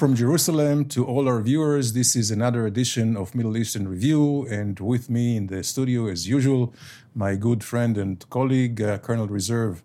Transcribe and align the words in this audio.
From 0.00 0.14
Jerusalem 0.14 0.86
to 0.86 1.04
all 1.04 1.28
our 1.28 1.42
viewers. 1.42 1.92
This 1.92 2.16
is 2.16 2.30
another 2.30 2.64
edition 2.64 3.18
of 3.18 3.34
Middle 3.34 3.54
Eastern 3.54 3.86
Review, 3.86 4.46
and 4.48 4.80
with 4.80 5.10
me 5.10 5.36
in 5.36 5.48
the 5.48 5.62
studio, 5.62 6.08
as 6.08 6.26
usual, 6.26 6.72
my 7.14 7.36
good 7.36 7.62
friend 7.62 7.98
and 7.98 8.24
colleague, 8.30 8.80
uh, 8.80 8.96
Colonel 8.96 9.26
Reserve 9.26 9.82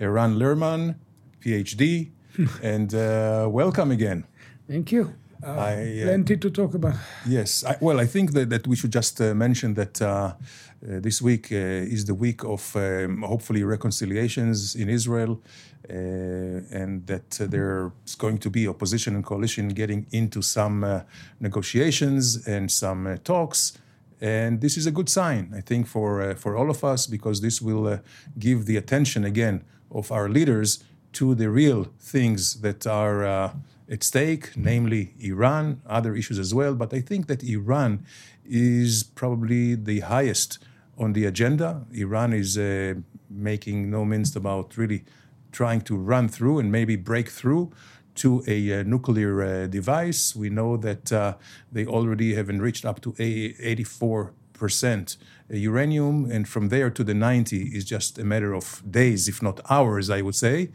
Eran 0.00 0.34
Lerman, 0.34 0.96
PhD, 1.40 2.10
and 2.60 2.92
uh, 2.92 3.46
welcome 3.48 3.92
again. 3.92 4.24
Thank 4.66 4.90
you. 4.90 5.14
Uh, 5.44 5.50
I, 5.50 6.02
uh, 6.02 6.04
plenty 6.04 6.36
to 6.36 6.50
talk 6.50 6.74
about. 6.74 6.94
Yes. 7.26 7.64
I, 7.64 7.76
well, 7.80 7.98
I 7.98 8.06
think 8.06 8.32
that, 8.32 8.48
that 8.50 8.66
we 8.66 8.76
should 8.76 8.92
just 8.92 9.20
uh, 9.20 9.34
mention 9.34 9.74
that 9.74 10.00
uh, 10.00 10.06
uh, 10.06 10.34
this 10.80 11.20
week 11.20 11.50
uh, 11.50 11.56
is 11.56 12.04
the 12.04 12.14
week 12.14 12.44
of 12.44 12.76
um, 12.76 13.22
hopefully 13.22 13.64
reconciliations 13.64 14.76
in 14.76 14.88
Israel, 14.88 15.40
and 15.88 17.04
that 17.06 17.30
there's 17.50 18.14
going 18.16 18.38
to 18.38 18.48
be 18.48 18.68
opposition 18.68 19.16
and 19.16 19.24
coalition 19.24 19.68
getting 19.68 20.06
into 20.12 20.40
some 20.40 21.02
negotiations 21.40 22.46
and 22.46 22.70
some 22.70 23.18
talks. 23.24 23.72
And 24.20 24.60
this 24.60 24.76
is 24.76 24.86
a 24.86 24.92
good 24.92 25.08
sign, 25.08 25.52
I 25.56 25.60
think, 25.60 25.88
for, 25.88 26.36
for 26.36 26.56
all 26.56 26.70
of 26.70 26.84
us, 26.84 27.08
because 27.08 27.40
this 27.40 27.60
will 27.60 27.98
give 28.38 28.66
the 28.66 28.76
attention 28.76 29.24
again 29.24 29.64
of 29.90 30.12
our 30.12 30.28
leaders 30.28 30.84
to 31.14 31.34
the 31.34 31.50
real 31.50 31.88
things 31.98 32.60
that 32.60 32.86
are 32.86 33.52
at 33.90 34.02
stake, 34.02 34.56
namely 34.56 35.14
Iran, 35.20 35.82
other 35.86 36.14
issues 36.14 36.38
as 36.38 36.54
well. 36.54 36.74
But 36.74 36.92
I 36.94 37.00
think 37.00 37.26
that 37.26 37.42
Iran 37.42 38.04
is 38.44 39.02
probably 39.02 39.74
the 39.74 40.00
highest 40.00 40.58
on 40.98 41.12
the 41.12 41.24
agenda. 41.24 41.84
Iran 41.92 42.32
is 42.32 42.58
uh, 42.58 42.94
making 43.28 43.90
no 43.90 44.04
mince 44.04 44.36
about 44.36 44.76
really 44.76 45.04
trying 45.50 45.82
to 45.82 45.96
run 45.96 46.28
through 46.28 46.58
and 46.58 46.70
maybe 46.72 46.96
break 46.96 47.28
through 47.28 47.70
to 48.14 48.42
a 48.46 48.80
uh, 48.80 48.82
nuclear 48.82 49.42
uh, 49.42 49.66
device. 49.66 50.36
We 50.36 50.50
know 50.50 50.76
that 50.76 51.12
uh, 51.12 51.34
they 51.70 51.86
already 51.86 52.34
have 52.34 52.50
enriched 52.50 52.84
up 52.84 53.00
to 53.02 53.14
84 53.18 54.32
percent 54.52 55.16
uranium, 55.50 56.30
and 56.30 56.48
from 56.48 56.68
there 56.68 56.88
to 56.88 57.02
the 57.02 57.14
90 57.14 57.76
is 57.76 57.84
just 57.84 58.18
a 58.18 58.24
matter 58.24 58.54
of 58.54 58.82
days, 58.88 59.28
if 59.28 59.42
not 59.42 59.60
hours, 59.68 60.08
I 60.08 60.22
would 60.22 60.36
say. 60.36 60.70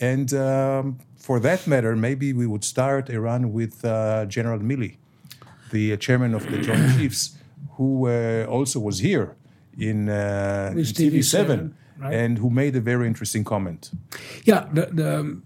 And 0.00 0.32
um, 0.34 0.98
for 1.20 1.38
that 1.40 1.66
matter, 1.66 1.94
maybe 1.94 2.32
we 2.32 2.46
would 2.46 2.64
start 2.64 3.10
Iran 3.10 3.52
with 3.52 3.84
uh, 3.84 4.24
General 4.24 4.58
Milley, 4.58 4.96
the 5.70 5.96
chairman 5.98 6.34
of 6.34 6.50
the 6.50 6.58
Joint 6.58 6.92
Chiefs, 6.96 7.36
who 7.76 8.08
uh, 8.08 8.46
also 8.48 8.80
was 8.80 8.98
here 8.98 9.36
in, 9.78 10.08
uh, 10.08 10.70
in 10.72 10.78
TV7, 10.78 11.72
right? 11.98 12.14
and 12.14 12.38
who 12.38 12.48
made 12.48 12.74
a 12.74 12.80
very 12.80 13.06
interesting 13.06 13.44
comment. 13.44 13.90
Yeah, 14.44 14.66
the, 14.72 14.86
the, 14.86 15.18
um, 15.20 15.42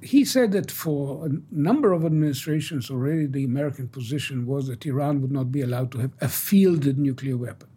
he 0.00 0.24
said 0.24 0.52
that 0.52 0.70
for 0.70 1.26
a 1.26 1.30
number 1.50 1.92
of 1.92 2.04
administrations 2.04 2.88
already, 2.88 3.26
the 3.26 3.44
American 3.44 3.88
position 3.88 4.46
was 4.46 4.68
that 4.68 4.86
Iran 4.86 5.20
would 5.22 5.32
not 5.32 5.50
be 5.50 5.60
allowed 5.60 5.90
to 5.92 5.98
have 5.98 6.12
a 6.20 6.28
fielded 6.28 6.98
nuclear 6.98 7.36
weapon. 7.36 7.68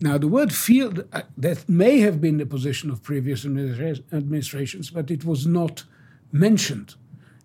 Now, 0.00 0.16
the 0.16 0.28
word 0.28 0.52
field, 0.52 1.04
uh, 1.12 1.22
that 1.36 1.68
may 1.68 2.00
have 2.00 2.22
been 2.22 2.38
the 2.38 2.46
position 2.46 2.90
of 2.90 3.02
previous 3.02 3.44
administrations, 3.44 4.90
but 4.90 5.10
it 5.10 5.24
was 5.26 5.46
not 5.46 5.84
mentioned 6.32 6.96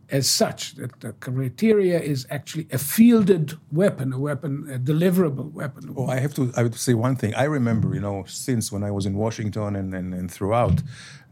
as 0.09 0.29
such, 0.29 0.75
that 0.75 0.99
the 1.01 1.11
criteria 1.13 1.99
is 1.99 2.25
actually 2.29 2.67
a 2.71 2.77
fielded 2.77 3.57
weapon, 3.71 4.13
a 4.13 4.19
weapon, 4.19 4.67
a 4.71 4.79
deliverable 4.79 5.51
weapon. 5.51 5.93
Oh, 5.97 6.07
I 6.07 6.19
have 6.19 6.33
to, 6.35 6.51
I 6.55 6.63
would 6.63 6.75
say 6.75 6.93
one 6.93 7.15
thing. 7.15 7.35
I 7.35 7.43
remember, 7.43 7.93
you 7.93 7.99
know, 7.99 8.23
since 8.25 8.71
when 8.71 8.83
I 8.83 8.91
was 8.91 9.05
in 9.05 9.15
Washington 9.15 9.75
and, 9.75 9.93
and, 9.93 10.13
and 10.13 10.31
throughout 10.31 10.81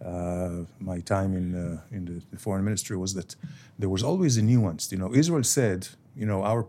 uh, 0.03 0.63
my 0.79 0.99
time 0.99 1.35
in, 1.35 1.55
uh, 1.55 1.81
in 1.91 2.21
the, 2.31 2.37
foreign 2.37 2.65
ministry 2.65 2.97
was 2.97 3.13
that 3.13 3.35
there 3.79 3.89
was 3.89 4.03
always 4.03 4.35
a 4.37 4.41
nuance. 4.41 4.91
You 4.91 4.97
know, 4.97 5.13
Israel 5.13 5.43
said, 5.43 5.87
you 6.15 6.25
know, 6.25 6.43
our, 6.43 6.67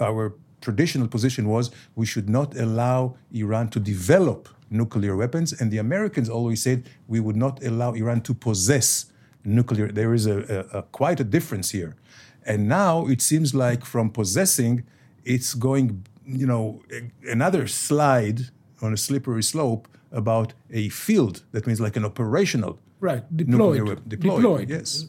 our 0.00 0.34
traditional 0.60 1.08
position 1.08 1.48
was 1.48 1.70
we 1.94 2.04
should 2.04 2.28
not 2.28 2.54
allow 2.56 3.16
Iran 3.32 3.68
to 3.70 3.80
develop 3.80 4.48
nuclear 4.68 5.16
weapons, 5.16 5.58
and 5.58 5.70
the 5.70 5.78
Americans 5.78 6.28
always 6.28 6.60
said 6.60 6.84
we 7.06 7.20
would 7.20 7.36
not 7.36 7.64
allow 7.64 7.92
Iran 7.92 8.20
to 8.22 8.34
possess 8.34 9.06
nuclear. 9.46 9.90
There 9.92 10.12
is 10.14 10.26
a, 10.26 10.66
a, 10.72 10.78
a 10.78 10.82
quite 10.82 11.20
a 11.20 11.24
difference 11.24 11.70
here, 11.70 11.96
and 12.44 12.68
now 12.68 13.06
it 13.06 13.22
seems 13.22 13.54
like 13.54 13.84
from 13.84 14.10
possessing, 14.10 14.84
it's 15.24 15.54
going, 15.54 16.06
you 16.26 16.46
know, 16.46 16.82
another 17.28 17.66
slide 17.66 18.40
on 18.82 18.92
a 18.92 18.96
slippery 18.96 19.42
slope 19.42 19.88
about 20.12 20.54
a 20.70 20.88
field. 20.88 21.42
That 21.52 21.66
means 21.66 21.80
like 21.80 21.96
an 21.96 22.04
operational 22.04 22.78
right 23.00 23.24
deployed. 23.36 23.78
Nuclear, 23.78 23.94
deployed. 24.08 24.42
deployed. 24.42 24.70
Yes. 24.70 25.06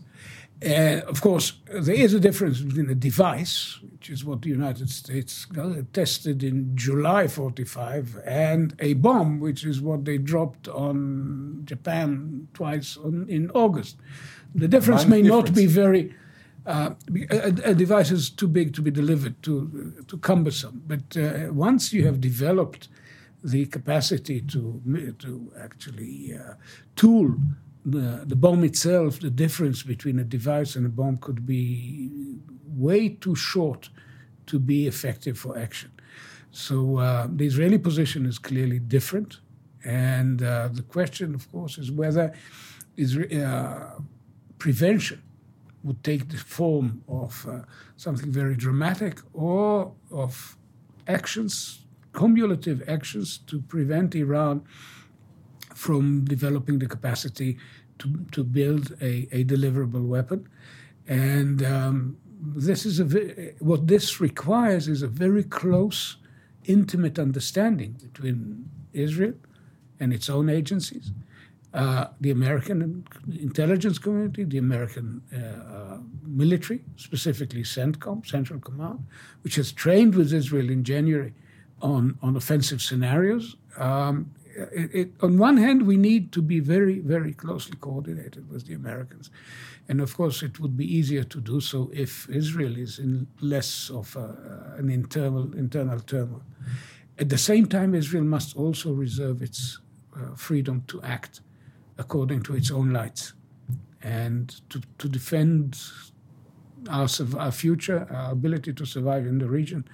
Uh, 0.65 1.01
of 1.07 1.21
course, 1.21 1.53
there 1.71 1.95
is 1.95 2.15
a 2.15 2.19
difference 2.19 2.61
between 2.61 2.89
a 2.89 2.95
device, 2.95 3.77
which 3.91 4.09
is 4.09 4.25
what 4.25 4.41
the 4.41 4.49
United 4.49 4.89
States 4.89 5.45
tested 5.93 6.43
in 6.43 6.75
July 6.75 7.27
45, 7.27 8.19
and 8.25 8.75
a 8.79 8.93
bomb, 8.93 9.39
which 9.39 9.63
is 9.63 9.81
what 9.81 10.05
they 10.05 10.17
dropped 10.17 10.67
on 10.67 11.61
Japan 11.65 12.47
twice 12.55 12.97
on, 12.97 13.27
in 13.29 13.51
August. 13.51 13.97
The 14.55 14.67
difference 14.67 15.05
may 15.05 15.21
difference. 15.21 15.49
not 15.49 15.55
be 15.55 15.67
very. 15.67 16.15
Uh, 16.65 16.95
a, 17.29 17.53
a, 17.63 17.73
device 17.73 18.11
is 18.11 18.29
too 18.29 18.47
big 18.47 18.73
to 18.73 18.81
be 18.81 18.91
delivered, 18.91 19.41
too, 19.41 20.03
too 20.07 20.17
cumbersome. 20.17 20.81
But 20.85 21.15
uh, 21.15 21.53
once 21.53 21.93
you 21.93 22.05
have 22.05 22.19
developed 22.19 22.89
the 23.41 23.67
capacity 23.67 24.41
to, 24.41 24.81
to 25.19 25.53
actually 25.57 26.37
uh, 26.37 26.55
tool 26.97 27.35
the, 27.87 28.23
the 28.25 28.35
bomb 28.35 28.63
itself, 28.65 29.19
the 29.19 29.29
difference 29.29 29.81
between 29.81 30.19
a 30.19 30.23
device 30.23 30.75
and 30.75 30.85
a 30.85 30.89
bomb 30.89 31.17
could 31.17 31.45
be 31.45 32.11
way 32.65 33.09
too 33.09 33.35
short 33.35 33.89
to 34.47 34.59
be 34.59 34.87
effective 34.87 35.39
for 35.39 35.57
action. 35.57 35.91
So 36.51 36.97
uh, 36.97 37.27
the 37.33 37.45
Israeli 37.45 37.77
position 37.77 38.25
is 38.25 38.37
clearly 38.39 38.79
different. 38.79 39.39
And 39.85 40.43
uh, 40.43 40.69
the 40.73 40.81
question, 40.81 41.33
of 41.33 41.49
course, 41.49 41.77
is 41.77 41.89
whether 41.91 42.33
Isra- 42.97 43.31
uh, 43.45 44.01
prevention 44.57 45.21
would 45.83 46.03
take 46.03 46.27
the 46.29 46.37
form 46.37 47.03
of 47.07 47.47
uh, 47.47 47.61
something 47.95 48.31
very 48.31 48.55
dramatic 48.55 49.21
or 49.33 49.93
of 50.11 50.57
actions, 51.07 51.85
cumulative 52.13 52.83
actions 52.89 53.37
to 53.47 53.61
prevent 53.61 54.13
Iran 54.13 54.65
from 55.77 56.25
developing 56.25 56.79
the 56.79 56.87
capacity 56.87 57.57
to, 57.99 58.07
to 58.31 58.43
build 58.43 58.85
a, 59.01 59.27
a 59.31 59.43
deliverable 59.43 60.05
weapon. 60.15 60.47
And 61.07 61.63
um, 61.63 62.17
this 62.67 62.85
is 62.85 62.99
a 62.99 63.05
what 63.59 63.87
this 63.87 64.19
requires 64.19 64.87
is 64.87 65.01
a 65.01 65.07
very 65.07 65.43
close, 65.43 66.17
intimate 66.65 67.17
understanding 67.19 67.91
between 68.01 68.69
Israel 68.93 69.33
and 69.99 70.13
its 70.13 70.29
own 70.29 70.49
agencies, 70.49 71.11
uh, 71.73 72.05
the 72.21 72.31
American 72.31 73.05
intelligence 73.49 73.97
community, 73.99 74.43
the 74.43 74.57
American 74.57 75.21
uh, 75.33 75.37
uh, 75.37 75.97
military, 76.23 76.79
specifically 76.95 77.63
CENTCOM, 77.63 78.25
Central 78.25 78.59
Command, 78.59 78.99
which 79.43 79.55
has 79.55 79.71
trained 79.71 80.15
with 80.15 80.33
Israel 80.33 80.69
in 80.69 80.83
January 80.83 81.33
on, 81.81 82.17
on 82.21 82.35
offensive 82.35 82.81
scenarios, 82.81 83.55
um, 83.77 84.31
it, 84.57 84.95
it, 84.95 85.11
on 85.21 85.37
one 85.37 85.57
hand, 85.57 85.85
we 85.85 85.97
need 85.97 86.31
to 86.31 86.41
be 86.41 86.59
very, 86.59 86.99
very 86.99 87.33
closely 87.33 87.77
coordinated 87.79 88.49
with 88.49 88.65
the 88.65 88.73
Americans. 88.73 89.29
And 89.87 90.01
of 90.01 90.15
course, 90.17 90.41
it 90.41 90.59
would 90.59 90.75
be 90.75 90.85
easier 90.85 91.23
to 91.23 91.39
do 91.39 91.61
so 91.61 91.89
if 91.93 92.27
Israel 92.29 92.75
is 92.75 92.99
in 92.99 93.27
less 93.39 93.89
of 93.89 94.15
a, 94.15 94.75
an 94.77 94.89
internal, 94.89 95.53
internal 95.53 95.99
turmoil. 95.99 96.43
At 97.19 97.29
the 97.29 97.37
same 97.37 97.67
time, 97.67 97.93
Israel 97.93 98.23
must 98.23 98.55
also 98.57 98.91
reserve 98.91 99.41
its 99.41 99.79
uh, 100.15 100.35
freedom 100.35 100.83
to 100.87 101.01
act 101.03 101.41
according 101.97 102.43
to 102.43 102.55
its 102.55 102.71
own 102.71 102.91
lights 102.91 103.33
and 104.01 104.59
to, 104.69 104.81
to 104.97 105.07
defend 105.07 105.79
our, 106.89 107.07
our, 107.37 107.51
future, 107.51 108.07
our 108.11 108.31
ability 108.31 108.73
to 108.73 108.85
survive 108.85 109.25
in 109.25 109.39
the 109.39 109.47
region, 109.47 109.87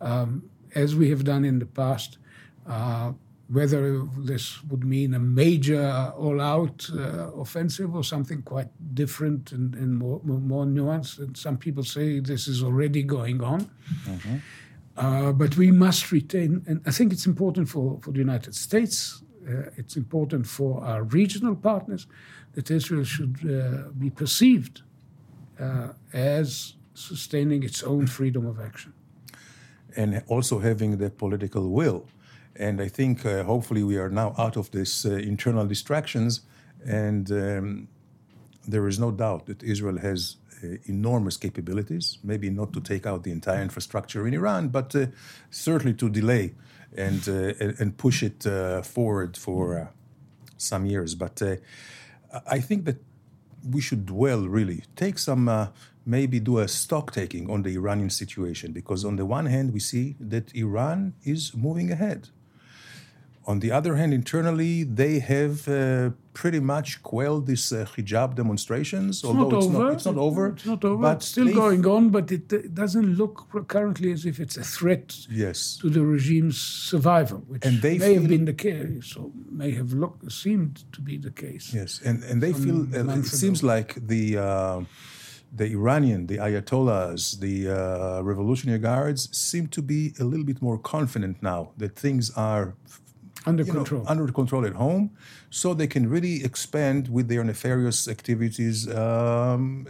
um, 0.00 0.42
as 0.74 0.94
we 0.94 1.10
have 1.10 1.24
done 1.24 1.44
in 1.44 1.58
the 1.58 1.66
past. 1.66 2.18
Uh, 2.66 3.12
whether 3.52 4.02
this 4.16 4.62
would 4.64 4.84
mean 4.84 5.12
a 5.12 5.18
major 5.18 6.12
all 6.16 6.40
out 6.40 6.88
uh, 6.94 7.32
offensive 7.32 7.96
or 7.96 8.04
something 8.04 8.42
quite 8.42 8.68
different 8.94 9.50
and, 9.50 9.74
and 9.74 9.98
more, 9.98 10.20
more, 10.22 10.64
nuanced. 10.64 11.18
And 11.18 11.36
some 11.36 11.56
people 11.56 11.82
say 11.82 12.20
this 12.20 12.46
is 12.46 12.62
already 12.62 13.02
going 13.02 13.42
on. 13.42 13.68
Mm-hmm. 14.04 14.36
Uh, 14.96 15.32
but 15.32 15.56
we 15.56 15.72
must 15.72 16.12
retain, 16.12 16.62
and 16.66 16.80
I 16.86 16.92
think 16.92 17.12
it's 17.12 17.26
important 17.26 17.68
for, 17.68 17.98
for 18.02 18.12
the 18.12 18.18
United 18.18 18.54
States, 18.54 19.22
uh, 19.48 19.70
it's 19.76 19.96
important 19.96 20.46
for 20.46 20.84
our 20.84 21.02
regional 21.02 21.56
partners 21.56 22.06
that 22.52 22.70
Israel 22.70 23.04
should 23.04 23.38
uh, 23.44 23.90
be 23.98 24.10
perceived 24.10 24.82
uh, 25.58 25.88
as 26.12 26.74
sustaining 26.94 27.64
its 27.64 27.82
own 27.82 28.06
freedom 28.06 28.46
of 28.46 28.60
action. 28.60 28.92
And 29.96 30.22
also 30.28 30.60
having 30.60 30.98
the 30.98 31.10
political 31.10 31.70
will 31.70 32.06
and 32.56 32.80
I 32.80 32.88
think 32.88 33.24
uh, 33.24 33.44
hopefully 33.44 33.82
we 33.82 33.96
are 33.96 34.10
now 34.10 34.34
out 34.36 34.56
of 34.56 34.70
these 34.70 35.06
uh, 35.06 35.12
internal 35.12 35.66
distractions. 35.66 36.40
And 36.84 37.30
um, 37.30 37.88
there 38.66 38.86
is 38.88 38.98
no 38.98 39.10
doubt 39.10 39.46
that 39.46 39.62
Israel 39.62 39.98
has 39.98 40.36
uh, 40.62 40.76
enormous 40.84 41.36
capabilities, 41.36 42.18
maybe 42.22 42.50
not 42.50 42.72
to 42.72 42.80
take 42.80 43.06
out 43.06 43.22
the 43.22 43.30
entire 43.30 43.62
infrastructure 43.62 44.26
in 44.26 44.34
Iran, 44.34 44.68
but 44.68 44.94
uh, 44.94 45.06
certainly 45.50 45.94
to 45.94 46.08
delay 46.08 46.54
and, 46.96 47.28
uh, 47.28 47.54
and 47.78 47.96
push 47.96 48.22
it 48.22 48.46
uh, 48.46 48.82
forward 48.82 49.36
for 49.36 49.90
some 50.56 50.86
years. 50.86 51.14
But 51.14 51.40
I 52.46 52.60
think 52.60 52.84
that 52.84 52.98
we 53.68 53.80
should 53.80 54.06
dwell 54.06 54.46
really, 54.48 54.84
take 54.96 55.18
some 55.18 55.70
maybe 56.06 56.40
do 56.40 56.58
a 56.58 56.66
stock 56.66 57.12
taking 57.12 57.50
on 57.50 57.62
the 57.62 57.74
Iranian 57.74 58.10
situation 58.10 58.72
because 58.72 59.04
on 59.04 59.16
the 59.16 59.26
one 59.26 59.46
hand 59.46 59.72
we 59.72 59.80
see 59.80 60.16
that 60.18 60.54
Iran 60.54 61.14
is 61.22 61.54
moving 61.54 61.90
ahead 61.92 62.28
on 63.50 63.58
the 63.58 63.72
other 63.72 63.96
hand, 63.96 64.14
internally, 64.14 64.84
they 64.84 65.18
have 65.18 65.66
uh, 65.68 66.10
pretty 66.34 66.60
much 66.60 67.02
quelled 67.02 67.46
these 67.50 67.66
uh, 67.72 67.84
hijab 67.92 68.36
demonstrations. 68.36 69.12
It's 69.18 69.24
although 69.24 69.48
not 69.48 69.58
it's, 69.58 69.66
over. 69.66 69.78
Not, 69.78 69.92
it's 69.94 70.06
not 70.06 70.18
over. 70.28 70.46
It's 70.54 70.66
not 70.66 70.84
over. 70.84 71.02
But 71.02 71.16
it's 71.16 71.26
still 71.26 71.52
going 71.52 71.84
on, 71.94 72.10
but 72.10 72.30
it, 72.30 72.52
it, 72.52 72.74
doesn't 72.82 73.16
look 73.20 73.34
currently 73.66 74.12
as 74.12 74.24
if 74.30 74.38
it's 74.38 74.56
a 74.56 74.62
threat 74.62 75.06
yes. 75.28 75.76
to 75.80 75.90
the 75.90 76.02
regime's 76.02 76.58
survival, 76.58 77.38
which 77.48 77.64
may 77.82 78.14
have 78.14 78.28
been 78.28 78.44
the 78.44 78.58
case, 78.68 79.16
or 79.16 79.30
may 79.62 79.72
have 79.72 79.92
looked, 79.92 80.30
seemed 80.30 80.74
to 80.92 81.00
be 81.00 81.16
the 81.18 81.32
case. 81.44 81.74
Yes, 81.74 82.00
and, 82.04 82.22
and 82.24 82.40
they 82.40 82.52
feel, 82.52 82.82
uh, 82.94 83.18
it 83.18 83.26
seems 83.26 83.64
like 83.72 83.90
the 84.12 84.38
uh, 84.38 84.80
the 85.52 85.66
Iranian, 85.78 86.28
the 86.28 86.36
Ayatollahs, 86.36 87.40
the 87.40 87.56
uh, 87.68 88.22
Revolutionary 88.22 88.78
Guards 88.78 89.36
seem 89.36 89.66
to 89.76 89.82
be 89.82 90.14
a 90.20 90.24
little 90.24 90.46
bit 90.46 90.62
more 90.62 90.78
confident 90.78 91.42
now 91.42 91.72
that 91.76 91.96
things 91.96 92.30
are 92.36 92.74
under 93.46 93.64
control. 93.64 94.02
Know, 94.02 94.08
under 94.08 94.32
control 94.32 94.66
at 94.66 94.74
home, 94.74 95.10
so 95.50 95.74
they 95.74 95.86
can 95.86 96.08
really 96.08 96.44
expand 96.44 97.08
with 97.08 97.28
their 97.28 97.44
nefarious 97.44 98.08
activities 98.08 98.88
um, 98.88 99.86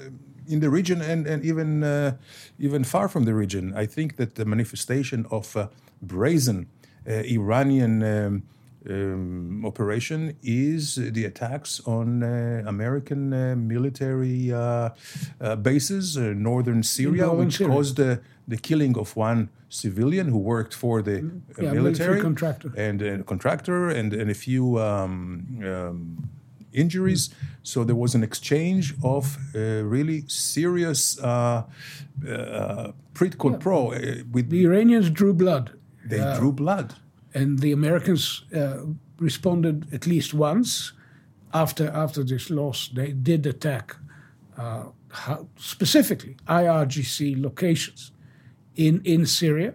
in 0.47 0.61
the 0.61 0.71
region 0.71 1.01
and, 1.01 1.27
and 1.27 1.45
even 1.45 1.83
uh, 1.83 2.17
even 2.59 2.85
far 2.85 3.09
from 3.09 3.25
the 3.25 3.35
region. 3.35 3.73
I 3.75 3.87
think 3.87 4.17
that 4.17 4.35
the 4.35 4.45
manifestation 4.45 5.27
of 5.31 5.57
uh, 5.57 5.69
brazen 6.03 6.69
uh, 7.07 7.13
Iranian 7.13 8.03
um, 8.03 8.43
um, 8.89 9.65
operation 9.65 10.37
is 10.43 10.97
the 10.97 11.25
attacks 11.25 11.81
on 11.87 12.23
uh, 12.23 12.63
American 12.67 13.33
uh, 13.33 13.55
military 13.57 14.53
uh, 14.53 14.91
bases, 15.63 16.17
northern 16.17 16.83
Syria, 16.83 17.31
which 17.33 17.59
Syria. 17.59 17.75
caused 17.75 17.97
the 17.97 18.57
killing 18.57 18.97
of 18.99 19.17
one 19.17 19.49
civilian 19.69 20.29
who 20.29 20.39
worked 20.39 20.75
for 20.75 21.01
the 21.01 21.23
mm, 21.23 21.41
yeah, 21.61 21.73
military 21.73 22.21
contractor. 22.21 22.73
and 22.77 23.01
a 23.01 23.23
contractor 23.23 23.89
and, 23.89 24.13
and 24.13 24.31
a 24.31 24.35
few 24.35 24.79
um, 24.79 25.63
um, 25.65 26.29
injuries. 26.73 27.31
So 27.63 27.85
there 27.85 27.95
was 27.95 28.15
an 28.15 28.23
exchange 28.23 28.95
of 29.03 29.39
uh, 29.55 29.85
really 29.85 30.25
serious 30.27 31.19
uh, 31.21 31.65
uh, 32.29 32.93
prit 33.15 33.37
yeah. 33.43 33.57
pro. 33.59 33.93
Uh, 33.93 34.01
with 34.31 34.51
the 34.51 34.65
Iranians 34.65 35.11
drew 35.11 35.33
blood. 35.33 35.73
They 36.05 36.21
uh, 36.21 36.39
drew 36.39 36.53
blood, 36.53 36.95
and 37.35 37.59
the 37.61 37.73
Americans 37.73 38.45
uh, 38.55 38.79
responded 39.19 39.93
at 39.93 40.07
least 40.07 40.35
once 40.35 40.93
after 41.53 41.89
after 41.89 42.25
this 42.25 42.51
loss. 42.51 42.89
They 42.89 43.13
did 43.13 43.47
attack 43.47 43.97
how, 45.11 45.47
specifically 45.57 46.37
IRGC 46.47 47.41
locations 47.41 48.13
in, 48.77 49.03
in 49.05 49.27
Syria. 49.27 49.75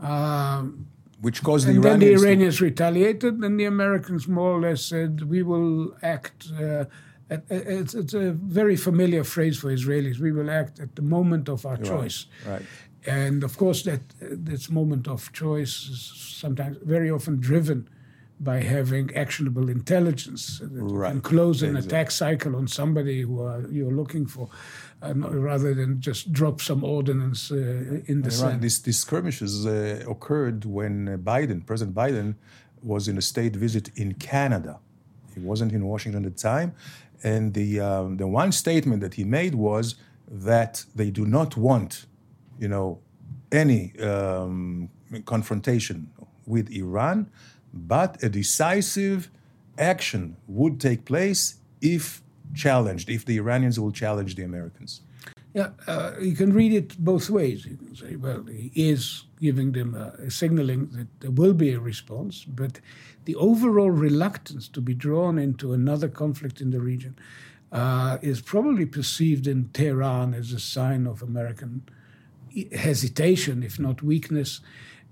Um, 0.00 0.86
Which 1.20 1.42
caused 1.42 1.66
the 1.66 1.72
and 1.72 1.84
Iranians. 1.84 2.00
then 2.00 2.20
the 2.20 2.26
Iranians 2.26 2.58
to... 2.58 2.64
retaliated, 2.64 3.34
and 3.34 3.58
the 3.58 3.64
Americans 3.64 4.28
more 4.28 4.52
or 4.52 4.60
less 4.60 4.82
said, 4.82 5.22
"We 5.22 5.42
will 5.42 5.96
act." 6.02 6.48
Uh, 6.52 6.84
at, 7.28 7.42
it's, 7.50 7.94
it's, 7.94 8.14
a 8.14 8.32
very 8.32 8.76
familiar 8.76 9.24
phrase 9.24 9.58
for 9.58 9.68
Israelis. 9.68 10.18
We 10.20 10.32
will 10.32 10.50
act 10.50 10.78
at 10.78 10.94
the 10.94 11.02
moment 11.02 11.48
of 11.48 11.66
our 11.66 11.74
right, 11.74 11.84
choice. 11.84 12.26
Right. 12.46 12.62
And 13.06 13.44
of 13.44 13.56
course, 13.56 13.82
that 13.84 14.00
this 14.20 14.68
moment 14.70 15.06
of 15.08 15.32
choice 15.32 15.88
is 15.88 16.12
sometimes 16.40 16.76
very 16.82 17.10
often 17.10 17.40
driven 17.40 17.88
by 18.38 18.60
having 18.60 19.14
actionable 19.16 19.70
intelligence 19.70 20.58
that 20.58 20.68
right. 20.70 21.10
can 21.10 21.20
close 21.20 21.62
an 21.62 21.76
exactly. 21.76 21.88
attack 21.88 22.10
cycle 22.10 22.56
on 22.56 22.68
somebody 22.68 23.22
who 23.22 23.42
are, 23.42 23.66
you're 23.70 23.92
looking 23.92 24.26
for 24.26 24.50
uh, 25.02 25.14
rather 25.14 25.72
than 25.72 26.00
just 26.00 26.32
drop 26.32 26.60
some 26.60 26.84
ordinance 26.84 27.50
uh, 27.50 28.00
in 28.06 28.22
the 28.22 28.30
sun. 28.30 28.60
These, 28.60 28.82
these 28.82 28.98
skirmishes 28.98 29.66
uh, 29.66 30.04
occurred 30.08 30.64
when 30.64 31.18
Biden, 31.24 31.64
President 31.64 31.96
Biden, 31.96 32.34
was 32.82 33.08
in 33.08 33.16
a 33.16 33.22
state 33.22 33.56
visit 33.56 33.90
in 33.96 34.14
Canada. 34.14 34.80
He 35.34 35.40
wasn't 35.40 35.72
in 35.72 35.86
Washington 35.86 36.24
at 36.26 36.36
the 36.36 36.42
time. 36.42 36.74
And 37.22 37.54
the, 37.54 37.80
um, 37.80 38.18
the 38.18 38.26
one 38.26 38.52
statement 38.52 39.00
that 39.00 39.14
he 39.14 39.24
made 39.24 39.54
was 39.54 39.94
that 40.28 40.84
they 40.94 41.10
do 41.10 41.24
not 41.24 41.56
want, 41.56 42.04
you 42.58 42.68
know, 42.68 42.98
any 43.52 43.98
um, 44.00 44.88
confrontation 45.24 46.10
with 46.46 46.70
Iran, 46.70 47.30
but 47.72 48.22
a 48.22 48.28
decisive 48.28 49.30
action 49.78 50.36
would 50.46 50.80
take 50.80 51.04
place 51.04 51.56
if 51.80 52.22
challenged, 52.54 53.08
if 53.10 53.24
the 53.24 53.36
Iranians 53.36 53.78
will 53.78 53.92
challenge 53.92 54.34
the 54.34 54.42
Americans? 54.42 55.00
Yeah, 55.54 55.70
uh, 55.86 56.12
you 56.20 56.34
can 56.34 56.52
read 56.52 56.72
it 56.72 56.98
both 56.98 57.30
ways. 57.30 57.64
You 57.64 57.76
can 57.76 57.96
say, 57.96 58.16
well, 58.16 58.44
he 58.44 58.70
is 58.74 59.24
giving 59.40 59.72
them 59.72 59.94
a, 59.94 60.26
a 60.26 60.30
signaling 60.30 60.88
that 60.92 61.20
there 61.20 61.30
will 61.30 61.54
be 61.54 61.72
a 61.72 61.80
response, 61.80 62.44
but 62.44 62.80
the 63.24 63.34
overall 63.36 63.90
reluctance 63.90 64.68
to 64.68 64.80
be 64.80 64.94
drawn 64.94 65.38
into 65.38 65.72
another 65.72 66.08
conflict 66.08 66.60
in 66.60 66.70
the 66.70 66.80
region 66.80 67.18
uh, 67.72 68.18
is 68.20 68.40
probably 68.40 68.86
perceived 68.86 69.46
in 69.46 69.70
Tehran 69.72 70.34
as 70.34 70.52
a 70.52 70.60
sign 70.60 71.06
of 71.06 71.22
American 71.22 71.88
hesitation, 72.72 73.62
if 73.62 73.78
not 73.78 74.02
weakness. 74.02 74.60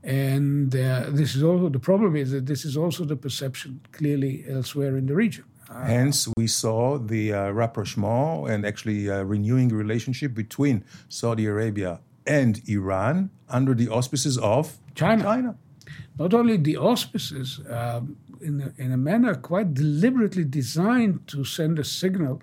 And 0.03 0.75
uh, 0.77 1.07
this 1.09 1.35
is 1.35 1.43
also 1.43 1.69
the 1.71 1.79
problem 1.79 2.15
is 2.15 2.31
that 2.33 2.47
this 2.47 2.65
is 2.65 2.77
also 2.77 3.05
the 3.05 3.17
perception 3.17 3.81
clearly 3.93 4.45
elsewhere 4.49 4.97
in 4.97 5.07
the 5.07 5.15
region. 5.15 5.45
Hence, 5.69 6.29
we 6.37 6.47
saw 6.47 6.99
the 6.99 7.33
uh, 7.33 7.51
rapprochement 7.51 8.51
and 8.51 8.67
actually 8.67 9.11
uh, 9.11 9.23
renewing 9.23 9.71
relationship 9.71 10.35
between 10.35 10.85
Saudi 11.09 11.47
Arabia 11.47 12.01
and 12.27 12.61
Iran 12.69 13.31
under 13.49 13.75
the 13.75 13.89
auspices 13.89 14.37
of 14.39 14.79
China. 14.95 15.23
China. 15.23 15.57
Not 16.19 16.35
only 16.35 16.59
the 16.59 16.77
auspices, 16.77 17.61
um, 17.71 18.17
in, 18.41 18.61
a, 18.61 18.83
in 18.83 18.93
a 18.93 18.97
manner 18.97 19.35
quite 19.35 19.75
deliberately 19.75 20.45
designed 20.45 21.27
to 21.29 21.45
send 21.45 21.79
a 21.79 21.85
signal. 21.85 22.43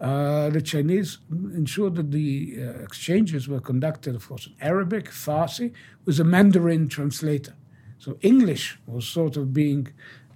Uh, 0.00 0.48
the 0.48 0.62
Chinese 0.62 1.18
ensured 1.30 1.94
that 1.96 2.10
the 2.10 2.56
uh, 2.58 2.82
exchanges 2.82 3.48
were 3.48 3.60
conducted, 3.60 4.14
of 4.14 4.26
course, 4.26 4.46
in 4.46 4.54
Arabic, 4.60 5.10
Farsi, 5.10 5.72
with 6.06 6.18
a 6.18 6.24
Mandarin 6.24 6.88
translator. 6.88 7.54
So 7.98 8.16
English 8.22 8.78
was 8.86 9.06
sort 9.06 9.36
of 9.36 9.52
being 9.52 9.88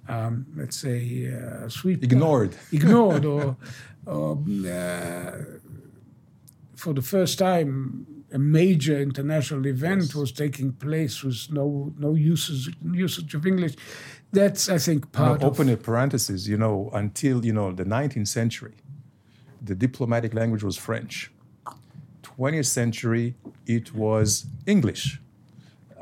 um, 0.09 0.47
let's 0.57 0.77
say, 0.77 1.33
uh, 1.33 1.69
ignored, 1.85 2.57
ignored, 2.73 3.25
or, 3.25 3.57
or 4.07 4.33
uh, 4.33 5.33
for 6.77 6.93
the 6.93 7.03
first 7.03 7.39
time, 7.39 8.07
a 8.33 8.39
major 8.39 8.99
international 9.01 9.67
event 9.67 10.03
yes. 10.03 10.15
was 10.15 10.33
taking 10.33 10.73
place 10.73 11.23
with 11.23 11.47
no 11.51 11.93
no 11.99 12.15
usage 12.15 12.75
usage 12.93 13.35
of 13.35 13.47
English. 13.47 13.77
That's 14.33 14.69
I 14.69 14.79
think 14.79 15.13
part. 15.13 15.41
No, 15.41 15.47
open 15.47 15.69
of, 15.69 15.81
a 15.81 15.83
parenthesis. 15.83 16.47
You 16.47 16.59
know, 16.59 16.91
until 16.93 17.45
you 17.45 17.53
know 17.53 17.73
the 17.73 17.85
19th 17.85 18.29
century, 18.29 18.75
the 19.65 19.75
diplomatic 19.75 20.35
language 20.35 20.63
was 20.63 20.77
French. 20.77 21.31
20th 22.23 22.67
century, 22.67 23.35
it 23.67 23.95
was 23.95 24.47
English. 24.67 25.21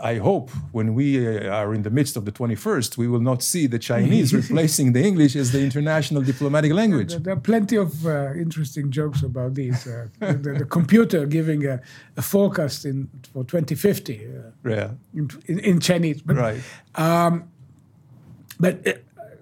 I 0.02 0.16
hope 0.16 0.50
when 0.72 0.94
we 0.94 1.24
uh, 1.24 1.48
are 1.48 1.72
in 1.74 1.82
the 1.82 1.90
midst 1.90 2.16
of 2.16 2.24
the 2.24 2.32
21st, 2.32 2.96
we 2.96 3.06
will 3.06 3.20
not 3.20 3.40
see 3.40 3.68
the 3.68 3.78
Chinese 3.78 4.34
replacing 4.42 4.94
the 4.94 5.02
English 5.04 5.36
as 5.36 5.52
the 5.52 5.60
international 5.60 6.22
diplomatic 6.22 6.72
language. 6.72 7.14
There, 7.22 7.34
are 7.34 7.40
plenty 7.40 7.76
of 7.76 8.04
uh, 8.04 8.32
interesting 8.34 8.90
jokes 8.90 9.22
about 9.22 9.54
these. 9.54 9.86
Uh, 9.86 10.08
the, 10.18 10.54
the, 10.58 10.64
computer 10.64 11.24
giving 11.24 11.66
a, 11.66 11.80
a, 12.16 12.22
forecast 12.22 12.84
in 12.84 13.08
for 13.32 13.44
2050 13.44 14.14
uh, 14.14 14.68
yeah. 14.68 14.90
in, 15.14 15.30
in, 15.46 15.58
in, 15.60 15.78
Chinese. 15.78 16.20
But, 16.20 16.36
right. 16.36 16.60
Um, 16.96 17.44
but 18.58 18.84
uh, 18.84 18.94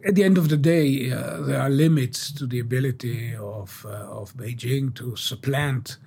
at 0.07 0.15
the 0.15 0.25
end 0.25 0.39
of 0.39 0.49
the 0.49 0.57
day, 0.57 1.11
uh, 1.11 1.41
there 1.43 1.61
are 1.61 1.71
limits 1.71 2.33
to 2.33 2.47
the 2.47 2.61
ability 2.61 3.35
of, 3.35 3.85
of 3.87 4.35
Beijing 4.37 4.95
to 4.97 5.17
supplant 5.17 5.99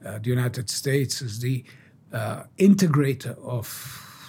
the 0.00 0.28
United 0.28 0.68
States 0.68 1.22
as 1.22 1.38
the 1.38 1.64
uh, 2.12 2.44
integrator 2.58 3.38
of 3.44 3.66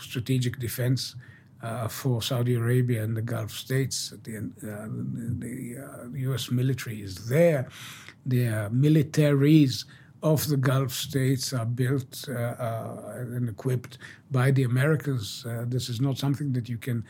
strategic 0.02 0.60
defense 0.60 1.16
uh, 1.62 1.88
for 1.88 2.22
Saudi 2.22 2.56
Arabia 2.56 3.04
and 3.04 3.16
the 3.16 3.22
Gulf 3.22 3.52
states. 3.52 4.14
The, 4.24 4.38
uh, 4.38 4.88
the 5.40 6.20
U.S. 6.20 6.52
military 6.52 7.02
is 7.02 7.28
there. 7.28 7.68
The 8.26 8.70
militaries 8.72 9.86
of 10.22 10.48
the 10.48 10.58
Gulf 10.58 10.92
states 10.94 11.54
are 11.54 11.66
built 11.66 12.26
uh, 12.30 12.34
uh, 12.34 13.14
and 13.18 13.50
equipped 13.50 13.98
by 14.32 14.52
the 14.52 14.64
Americans. 14.64 15.46
Uh, 15.46 15.66
this 15.68 15.90
is 15.90 16.00
not 16.00 16.18
something 16.18 16.54
that 16.54 16.70
you 16.70 16.78
can 16.78 17.04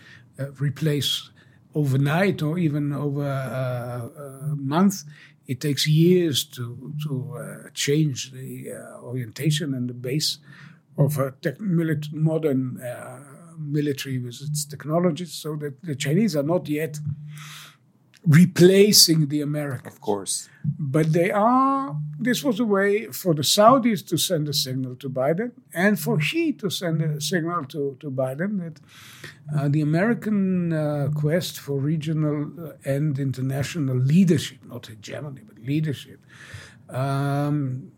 replace 0.60 1.30
overnight 1.76 2.42
or 2.42 2.58
even 2.58 2.94
over 2.94 3.24
uh, 3.24 4.52
a 4.52 4.56
month. 4.56 5.04
It 5.48 5.60
takes 5.60 5.86
years 5.88 6.44
to 6.56 6.94
to 7.06 7.36
uh, 7.38 7.70
change 7.74 8.32
the 8.32 8.72
uh, 8.72 9.02
orientation 9.02 9.74
and 9.74 9.90
the 9.90 9.94
base 9.94 10.38
of 10.98 11.18
a 11.18 11.32
tech, 11.42 11.58
milit- 11.58 12.14
modern 12.14 12.80
uh, 12.82 13.20
military 13.60 14.20
with 14.20 14.42
its 14.42 14.66
technologies, 14.66 15.34
so 15.34 15.56
that 15.58 15.82
the 15.82 15.96
Chinese 15.96 16.36
are 16.36 16.44
not 16.44 16.70
yet 16.70 17.00
replacing 18.26 19.28
the 19.28 19.42
Americans. 19.42 19.94
Of 19.94 20.02
course. 20.02 20.50
But 20.64 21.12
they 21.12 21.30
are, 21.32 21.98
this 22.18 22.44
was 22.44 22.60
a 22.60 22.66
way 22.66 23.08
for 23.08 23.34
the 23.34 23.42
Saudis 23.42 24.06
to 24.08 24.18
send 24.18 24.48
a 24.48 24.54
signal 24.54 24.96
to 24.98 25.10
Biden 25.10 25.52
and 25.74 26.00
for 26.00 26.20
Xi 26.22 26.54
to 26.54 26.70
send 26.70 27.02
a 27.02 27.20
signal 27.20 27.66
to, 27.66 27.98
to 28.00 28.10
Biden 28.10 28.60
that 28.60 28.80
uh, 29.56 29.68
the 29.68 29.82
American 29.82 30.72
uh, 30.72 31.10
quest 31.14 31.60
for 31.60 31.80
regional 31.80 32.74
and 32.86 33.20
international 33.20 33.98
leadership, 33.98 34.60
not 34.66 34.88
hegemony, 34.88 35.42
but 35.46 35.60
leadership, 35.60 36.20
um, 36.90 37.92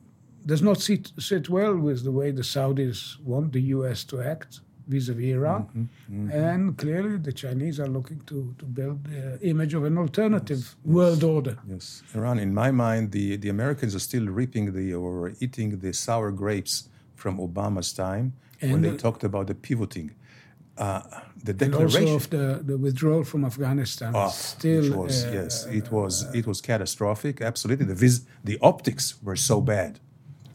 does 0.45 0.61
not 0.61 0.81
sit, 0.81 1.11
sit 1.19 1.49
well 1.49 1.75
with 1.75 2.03
the 2.03 2.11
way 2.11 2.31
the 2.31 2.41
Saudis 2.41 3.19
want 3.19 3.53
the 3.53 3.61
U.S. 3.61 4.03
to 4.05 4.21
act 4.21 4.61
vis-a-vis 4.87 5.33
Iran, 5.33 5.63
mm-hmm, 5.63 5.81
mm-hmm. 5.81 6.31
and 6.31 6.77
clearly 6.77 7.17
the 7.17 7.33
Chinese 7.33 7.79
are 7.79 7.87
looking 7.87 8.21
to, 8.27 8.53
to 8.59 8.65
build 8.65 9.03
the 9.05 9.39
image 9.41 9.73
of 9.73 9.83
an 9.85 9.97
alternative 9.97 10.57
yes, 10.57 10.75
world 10.83 11.21
yes, 11.21 11.23
order. 11.23 11.57
Yes, 11.67 12.03
Iran. 12.13 12.39
In 12.39 12.53
my 12.53 12.71
mind, 12.71 13.11
the, 13.11 13.37
the 13.37 13.49
Americans 13.49 13.95
are 13.95 13.99
still 13.99 14.27
reaping 14.27 14.73
the 14.73 14.93
or 14.93 15.33
eating 15.39 15.79
the 15.79 15.93
sour 15.93 16.31
grapes 16.31 16.89
from 17.15 17.37
Obama's 17.37 17.93
time 17.93 18.33
and 18.61 18.71
when 18.71 18.81
they 18.81 18.95
talked 18.95 19.23
about 19.23 19.47
the 19.47 19.55
pivoting. 19.55 20.11
Uh, 20.77 21.01
the 21.41 21.53
declaration 21.53 22.01
and 22.01 22.09
also 22.09 22.15
of 22.15 22.29
the, 22.29 22.61
the 22.63 22.77
withdrawal 22.77 23.23
from 23.23 23.45
Afghanistan. 23.45 24.11
Oh, 24.13 24.27
still, 24.27 24.97
was, 24.97 25.23
uh, 25.23 25.31
yes, 25.33 25.65
it 25.67 25.89
was 25.89 26.25
it 26.35 26.45
was 26.45 26.59
catastrophic. 26.59 27.39
Absolutely, 27.39 27.85
the 27.85 27.95
vis- 27.95 28.25
the 28.43 28.57
optics 28.61 29.15
were 29.23 29.37
so 29.37 29.61
bad 29.61 29.99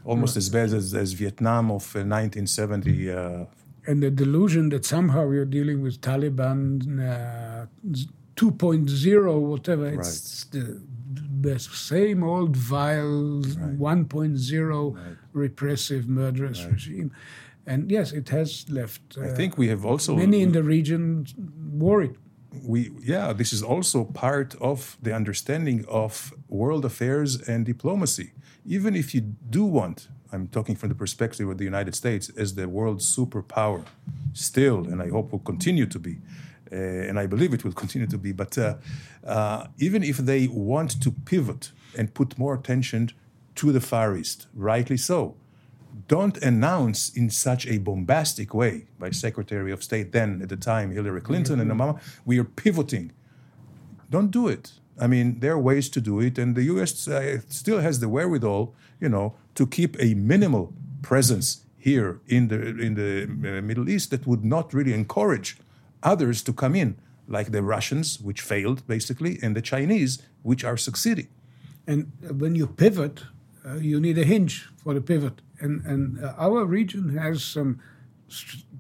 almost 0.04 0.36
as 0.36 0.48
bad 0.48 0.72
as, 0.72 0.94
as 0.94 1.12
Vietnam 1.12 1.66
of 1.70 1.94
1970. 1.94 3.10
Uh, 3.86 3.90
uh, 3.90 3.90
and 3.90 4.02
the 4.02 4.10
delusion 4.10 4.68
that 4.70 4.84
somehow 4.84 5.26
we're 5.26 5.44
dealing 5.44 5.82
with 5.82 6.00
Taliban 6.00 7.00
uh, 7.00 7.66
2.0, 8.36 9.40
whatever, 9.40 9.84
right. 9.84 9.98
it's 9.98 10.44
the, 10.44 10.80
the, 11.40 11.58
same 11.58 12.22
old 12.22 12.56
vile 12.56 13.40
right. 13.40 14.08
1.0 14.08 14.94
right. 14.94 15.16
repressive, 15.32 16.08
murderous 16.08 16.64
regime. 16.64 17.12
And 17.66 17.90
yes, 17.90 18.12
it 18.12 18.30
has 18.30 18.68
left. 18.70 19.18
I 19.18 19.28
think 19.28 19.58
we 19.58 19.68
have 19.68 19.84
also 19.84 20.16
many 20.16 20.42
in 20.42 20.52
the 20.52 20.62
region 20.62 21.26
worried 21.72 22.16
we 22.64 22.90
yeah 23.00 23.32
this 23.32 23.52
is 23.52 23.62
also 23.62 24.02
part 24.02 24.56
of 24.60 24.98
the 25.00 25.14
understanding 25.14 25.84
of 25.86 26.34
world 26.48 26.84
affairs 26.84 27.40
and 27.48 27.64
diplomacy 27.64 28.32
even 28.64 28.94
if 28.94 29.14
you 29.14 29.20
do 29.20 29.64
want, 29.64 30.08
I'm 30.32 30.48
talking 30.48 30.76
from 30.76 30.88
the 30.88 30.94
perspective 30.94 31.48
of 31.48 31.58
the 31.58 31.64
United 31.64 31.94
States 31.94 32.30
as 32.36 32.54
the 32.54 32.68
world's 32.68 33.16
superpower, 33.16 33.84
still, 34.32 34.86
and 34.86 35.02
I 35.02 35.08
hope 35.08 35.32
will 35.32 35.40
continue 35.40 35.86
to 35.86 35.98
be, 35.98 36.18
uh, 36.72 36.76
and 36.76 37.18
I 37.18 37.26
believe 37.26 37.52
it 37.52 37.64
will 37.64 37.72
continue 37.84 38.06
to 38.08 38.18
be. 38.18 38.32
But 38.32 38.56
uh, 38.56 38.76
uh, 39.24 39.66
even 39.78 40.02
if 40.02 40.18
they 40.18 40.46
want 40.46 41.00
to 41.02 41.10
pivot 41.10 41.72
and 41.96 42.14
put 42.14 42.38
more 42.38 42.54
attention 42.54 43.10
to 43.56 43.72
the 43.72 43.80
Far 43.80 44.16
East, 44.16 44.46
rightly 44.54 44.96
so, 44.96 45.36
don't 46.06 46.36
announce 46.38 47.10
in 47.10 47.30
such 47.30 47.66
a 47.66 47.78
bombastic 47.78 48.54
way 48.54 48.86
by 48.98 49.10
Secretary 49.10 49.72
of 49.72 49.82
State 49.82 50.12
then 50.12 50.40
at 50.42 50.48
the 50.48 50.56
time 50.56 50.92
Hillary 50.92 51.20
Clinton 51.20 51.60
and 51.60 51.70
Obama, 51.70 52.00
we 52.24 52.38
are 52.38 52.44
pivoting. 52.44 53.12
Don't 54.08 54.30
do 54.30 54.48
it. 54.48 54.72
I 55.00 55.06
mean, 55.06 55.40
there 55.40 55.52
are 55.52 55.58
ways 55.58 55.88
to 55.90 56.00
do 56.00 56.20
it, 56.20 56.38
and 56.38 56.54
the 56.54 56.64
U.S. 56.64 57.08
Uh, 57.08 57.38
still 57.48 57.80
has 57.80 58.00
the 58.00 58.08
wherewithal, 58.08 58.74
you 59.00 59.08
know, 59.08 59.34
to 59.60 59.66
keep 59.66 59.94
a 60.00 60.14
minimal 60.14 60.72
presence 61.02 61.66
here 61.76 62.18
in 62.26 62.48
the 62.48 62.60
in 62.86 62.94
the 62.94 63.12
uh, 63.24 63.60
Middle 63.60 63.88
East 63.90 64.10
that 64.10 64.26
would 64.26 64.42
not 64.42 64.72
really 64.72 64.94
encourage 64.94 65.58
others 66.02 66.42
to 66.42 66.52
come 66.52 66.74
in, 66.74 66.96
like 67.28 67.50
the 67.52 67.62
Russians, 67.62 68.18
which 68.20 68.40
failed 68.40 68.86
basically, 68.86 69.38
and 69.42 69.54
the 69.54 69.60
Chinese, 69.62 70.12
which 70.42 70.64
are 70.64 70.78
succeeding. 70.78 71.28
And 71.86 72.10
when 72.42 72.54
you 72.54 72.66
pivot, 72.66 73.24
uh, 73.66 73.74
you 73.74 74.00
need 74.00 74.16
a 74.18 74.24
hinge 74.24 74.54
for 74.82 74.94
the 74.94 75.02
pivot, 75.02 75.42
and 75.62 75.84
and 75.84 76.02
uh, 76.24 76.46
our 76.46 76.64
region 76.64 77.18
has 77.18 77.44
some. 77.44 77.80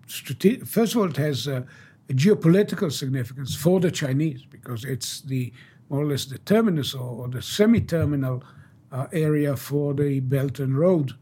Strate- 0.06 0.66
First 0.66 0.94
of 0.94 1.00
all, 1.00 1.10
it 1.10 1.18
has 1.18 1.46
a 1.46 1.66
geopolitical 2.08 2.90
significance 2.90 3.54
for 3.54 3.80
the 3.80 3.90
Chinese 3.90 4.42
because 4.56 4.84
it's 4.84 5.20
the 5.20 5.52
more 5.88 6.02
or 6.04 6.06
less 6.06 6.24
the 6.24 6.38
terminus 6.38 6.94
or, 6.94 7.28
the 7.28 7.42
semi-terminal 7.42 8.42
uh, 8.92 9.06
area 9.12 9.56
for 9.56 9.94
the 9.94 10.20
Belt 10.20 10.58
and 10.58 10.76
Road 10.78 11.12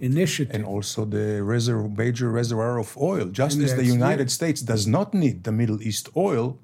initiative. 0.00 0.54
And 0.54 0.64
also 0.64 1.04
the 1.04 1.42
reservoir, 1.42 1.88
major 1.88 2.30
reservoir 2.30 2.78
of 2.78 2.96
oil. 2.96 3.26
Just 3.26 3.56
and 3.56 3.64
as 3.64 3.74
the 3.74 3.84
United 3.84 4.30
States 4.30 4.60
does 4.60 4.86
not 4.86 5.14
need 5.14 5.44
the 5.44 5.52
Middle 5.52 5.82
East 5.82 6.08
oil, 6.16 6.58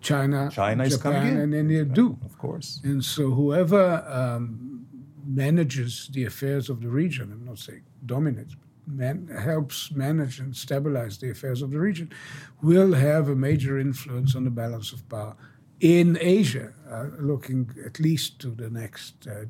China, 0.00 0.50
China 0.52 0.84
is 0.84 0.96
Japan, 0.96 1.12
coming 1.12 1.32
in. 1.34 1.40
and 1.40 1.54
India 1.54 1.84
do. 1.84 2.18
Of 2.24 2.36
course. 2.38 2.80
And 2.84 3.02
so 3.02 3.30
whoever 3.30 4.04
um, 4.06 4.86
manages 5.26 6.10
the 6.12 6.24
affairs 6.24 6.68
of 6.68 6.82
the 6.82 6.88
region, 6.88 7.32
I'm 7.32 7.44
not 7.44 7.58
saying 7.58 7.82
dominates, 8.04 8.54
Man, 8.86 9.28
helps 9.28 9.90
manage 9.92 10.40
and 10.40 10.54
stabilize 10.54 11.16
the 11.16 11.30
affairs 11.30 11.62
of 11.62 11.70
the 11.70 11.78
region, 11.78 12.12
will 12.60 12.92
have 12.92 13.30
a 13.30 13.34
major 13.34 13.78
influence 13.78 14.36
on 14.36 14.44
the 14.44 14.50
balance 14.50 14.92
of 14.92 15.08
power 15.08 15.34
in 15.80 16.18
Asia, 16.20 16.72
uh, 16.90 17.06
looking 17.18 17.70
at 17.84 17.98
least 17.98 18.38
to 18.40 18.48
the 18.50 18.70
next 18.70 19.26
uh, 19.26 19.46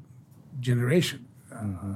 generation, 0.71 1.21
uh, 1.53 1.57
mm-hmm. 1.57 1.93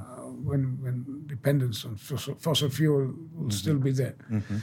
when, 0.49 0.61
when 0.83 0.95
dependence 1.35 1.77
on 1.87 1.93
fossil, 1.95 2.35
fossil 2.45 2.69
fuel 2.69 2.99
will 2.99 3.07
mm-hmm. 3.07 3.61
still 3.61 3.79
be 3.87 3.91
there. 4.01 4.17
Mm-hmm. 4.31 4.57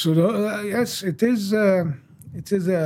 So 0.00 0.08
uh, 0.12 0.62
yes, 0.76 1.02
it 1.02 1.20
is. 1.22 1.42
Uh, 1.52 1.84
it 2.34 2.52
is 2.52 2.68
a, 2.68 2.84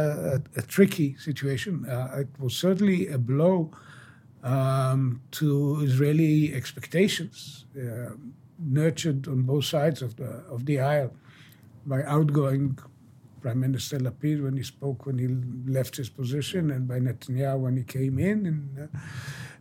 a, 0.57 0.61
a 0.61 0.62
tricky 0.76 1.17
situation. 1.29 1.73
Uh, 1.85 2.23
it 2.23 2.29
was 2.38 2.52
certainly 2.67 3.00
a 3.09 3.19
blow 3.19 3.57
um, 4.55 5.21
to 5.38 5.49
Israeli 5.88 6.55
expectations, 6.61 7.67
nurtured 8.81 9.26
on 9.33 9.38
both 9.52 9.64
sides 9.64 10.00
of 10.07 10.11
the 10.21 10.31
of 10.55 10.61
the 10.69 10.76
aisle 10.95 11.12
by 11.93 12.00
outgoing 12.17 12.79
Prime 13.43 13.61
Minister 13.67 13.99
Lapid 13.99 14.38
when 14.47 14.57
he 14.57 14.62
spoke 14.62 14.99
when 15.07 15.19
he 15.19 15.29
left 15.79 15.97
his 15.97 16.09
position, 16.09 16.71
and 16.71 16.83
by 16.87 16.99
Netanyahu 17.00 17.59
when 17.64 17.76
he 17.76 17.85
came 17.99 18.17
in, 18.31 18.43
uh, 18.83 18.99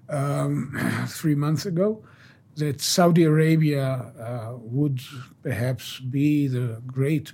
um, 0.09 1.05
three 1.07 1.35
months 1.35 1.65
ago, 1.65 2.03
that 2.55 2.81
Saudi 2.81 3.23
Arabia 3.23 4.11
uh, 4.19 4.57
would 4.57 4.99
perhaps 5.41 5.99
be 5.99 6.47
the 6.47 6.81
great 6.85 7.31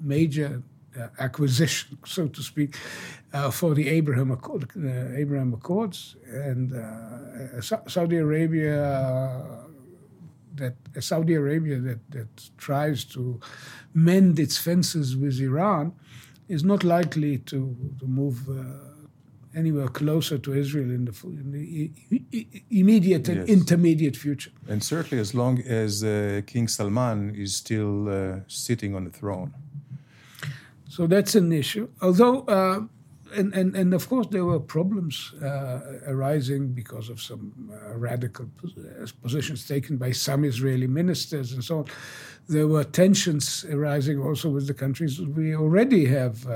major 0.00 0.62
uh, 0.98 1.08
acquisition, 1.18 1.98
so 2.06 2.28
to 2.28 2.42
speak, 2.42 2.76
uh, 3.32 3.50
for 3.50 3.74
the 3.74 3.88
Abraham, 3.88 4.30
Accord, 4.30 4.70
uh, 4.76 5.16
Abraham 5.16 5.54
Accords, 5.54 6.16
and 6.30 6.74
uh, 6.74 7.60
Saudi 7.88 8.16
Arabia 8.16 9.62
that 10.54 10.74
Saudi 11.00 11.34
Arabia 11.34 11.78
that, 11.78 12.10
that 12.10 12.50
tries 12.58 13.04
to 13.04 13.40
mend 13.94 14.38
its 14.38 14.58
fences 14.58 15.16
with 15.16 15.40
Iran 15.40 15.92
is 16.48 16.64
not 16.64 16.84
likely 16.84 17.38
to, 17.38 17.76
to 17.98 18.06
move 18.06 18.48
uh, 18.48 18.91
anywhere 19.54 19.88
closer 19.88 20.38
to 20.38 20.52
Israel 20.54 20.90
in 20.90 21.04
the, 21.04 21.14
in 21.24 21.52
the 21.52 21.90
immediate 22.70 23.28
and 23.28 23.38
Yes. 23.40 23.48
intermediate 23.48 24.16
future. 24.16 24.52
And 24.68 24.82
certainly, 24.82 25.20
as 25.20 25.34
long 25.34 25.60
as 25.62 26.02
uh, 26.02 26.40
King 26.46 26.68
Salman 26.68 27.34
is 27.34 27.54
still 27.56 28.08
uh, 28.08 28.40
sitting 28.48 28.94
on 28.94 29.04
the 29.04 29.10
throne. 29.10 29.52
So 30.88 31.06
that's 31.06 31.34
an 31.34 31.52
issue. 31.52 31.88
Although, 32.00 32.40
uh, 32.48 32.80
and, 33.34 33.54
and, 33.54 33.74
and 33.74 33.94
of 33.94 34.08
course, 34.08 34.26
there 34.30 34.44
were 34.44 34.60
problems 34.60 35.32
uh, 35.42 35.80
arising 36.06 36.74
because 36.74 37.08
of 37.08 37.18
some 37.20 37.52
uh, 37.72 37.96
radical 37.96 38.46
uh, 38.64 39.06
positions 39.22 39.66
taken 39.66 39.96
by 39.96 40.12
some 40.12 40.44
Israeli 40.44 40.86
ministers 40.86 41.52
and 41.54 41.64
so 41.64 41.78
on. 41.78 41.84
There 42.48 42.66
were 42.68 42.84
tensions 42.84 43.64
arising 43.70 44.18
also 44.20 44.50
with 44.50 44.66
the 44.66 44.74
countries 44.74 45.18
we 45.20 45.56
already 45.56 46.04
have 46.06 46.46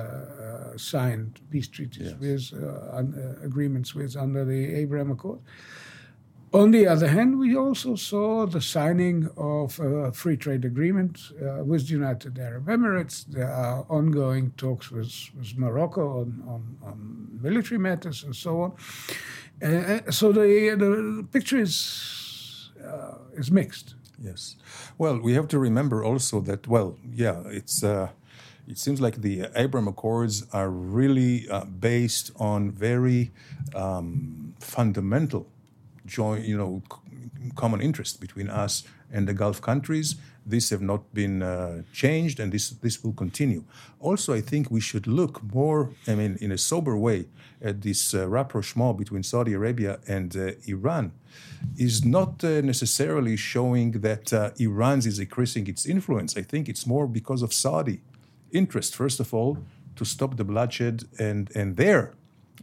uh, 0.56 0.75
uh, 0.75 0.78
signed 0.78 1.40
peace 1.50 1.68
treaties 1.68 2.14
with, 2.20 2.52
uh, 2.54 2.96
un- 2.96 3.14
uh, 3.14 3.46
agreements 3.46 3.94
with 3.94 4.16
under 4.16 4.44
the 4.44 4.75
Abraham 4.75 5.10
Accord. 5.10 5.40
On 6.52 6.70
the 6.70 6.86
other 6.86 7.08
hand, 7.08 7.38
we 7.38 7.56
also 7.56 7.96
saw 7.96 8.46
the 8.46 8.60
signing 8.60 9.28
of 9.36 9.78
a 9.80 10.12
free 10.12 10.36
trade 10.36 10.64
agreement 10.64 11.20
uh, 11.42 11.64
with 11.64 11.86
the 11.86 11.92
United 11.92 12.38
Arab 12.38 12.66
Emirates. 12.66 13.26
There 13.26 13.50
are 13.50 13.84
ongoing 13.88 14.52
talks 14.56 14.90
with, 14.90 15.12
with 15.36 15.58
Morocco 15.58 16.20
on, 16.20 16.42
on, 16.46 16.76
on 16.82 17.28
military 17.42 17.78
matters 17.78 18.25
and 18.25 18.34
so 18.34 18.62
on. 18.62 18.72
Uh, 19.62 20.10
so 20.10 20.32
the, 20.32 20.76
the 20.78 21.26
picture 21.32 21.58
is, 21.58 22.70
uh, 22.82 23.18
is 23.34 23.50
mixed. 23.50 23.94
Yes. 24.18 24.56
Well, 24.96 25.18
we 25.20 25.34
have 25.34 25.48
to 25.48 25.58
remember 25.58 26.04
also 26.04 26.40
that, 26.42 26.66
well, 26.66 26.96
yeah, 27.12 27.42
it's. 27.46 27.84
It 28.68 28.78
seems 28.78 29.00
like 29.00 29.23
the 29.23 29.46
Abraham 29.54 29.87
Accords 29.87 30.44
are 30.52 30.68
really 30.70 31.49
uh, 31.49 31.64
based 31.64 32.32
on 32.37 32.73
very 32.73 33.30
um, 33.75 34.54
fundamental 34.58 35.46
joint, 36.04 36.44
you 36.44 36.58
know, 36.58 36.82
c- 36.90 37.50
common 37.54 37.80
interest 37.80 38.20
between 38.20 38.49
us 38.49 38.82
and 39.12 39.28
the 39.28 39.35
Gulf 39.35 39.62
countries. 39.62 40.16
These 40.44 40.70
have 40.70 40.82
not 40.82 41.14
been 41.14 41.42
uh, 41.42 41.82
changed, 41.92 42.40
and 42.40 42.52
this 42.52 42.70
this 42.70 43.04
will 43.04 43.12
continue. 43.12 43.62
Also, 44.00 44.35
I 44.35 44.40
think 44.40 44.70
we 44.70 44.80
should 44.80 45.06
look 45.06 45.42
more, 45.54 45.90
I 46.08 46.14
mean, 46.14 46.37
in 46.40 46.52
a 46.52 46.58
sober 46.58 46.96
way, 46.96 47.26
at 47.61 47.82
this 47.82 48.14
uh, 48.14 48.28
rapprochement 48.28 48.99
between 48.99 49.23
Saudi 49.23 49.52
Arabia 49.54 49.99
and 50.08 50.37
uh, 50.37 50.52
Iran. 50.66 51.12
Is 51.76 52.04
not 52.04 52.44
uh, 52.44 52.61
necessarily 52.62 53.37
showing 53.37 54.00
that 54.00 54.32
uh, 54.32 54.50
Iran 54.58 54.99
is 54.99 55.18
increasing 55.18 55.66
its 55.68 55.87
influence. 55.87 56.37
I 56.37 56.42
think 56.42 56.68
it's 56.68 56.87
more 56.87 57.06
because 57.06 57.42
of 57.42 57.52
Saudi 57.52 58.00
interest, 58.56 58.94
first 58.94 59.20
of 59.20 59.32
all, 59.34 59.58
to 59.96 60.04
stop 60.04 60.36
the 60.36 60.44
bloodshed 60.44 61.04
and 61.18 61.50
and 61.54 61.76
their, 61.76 62.14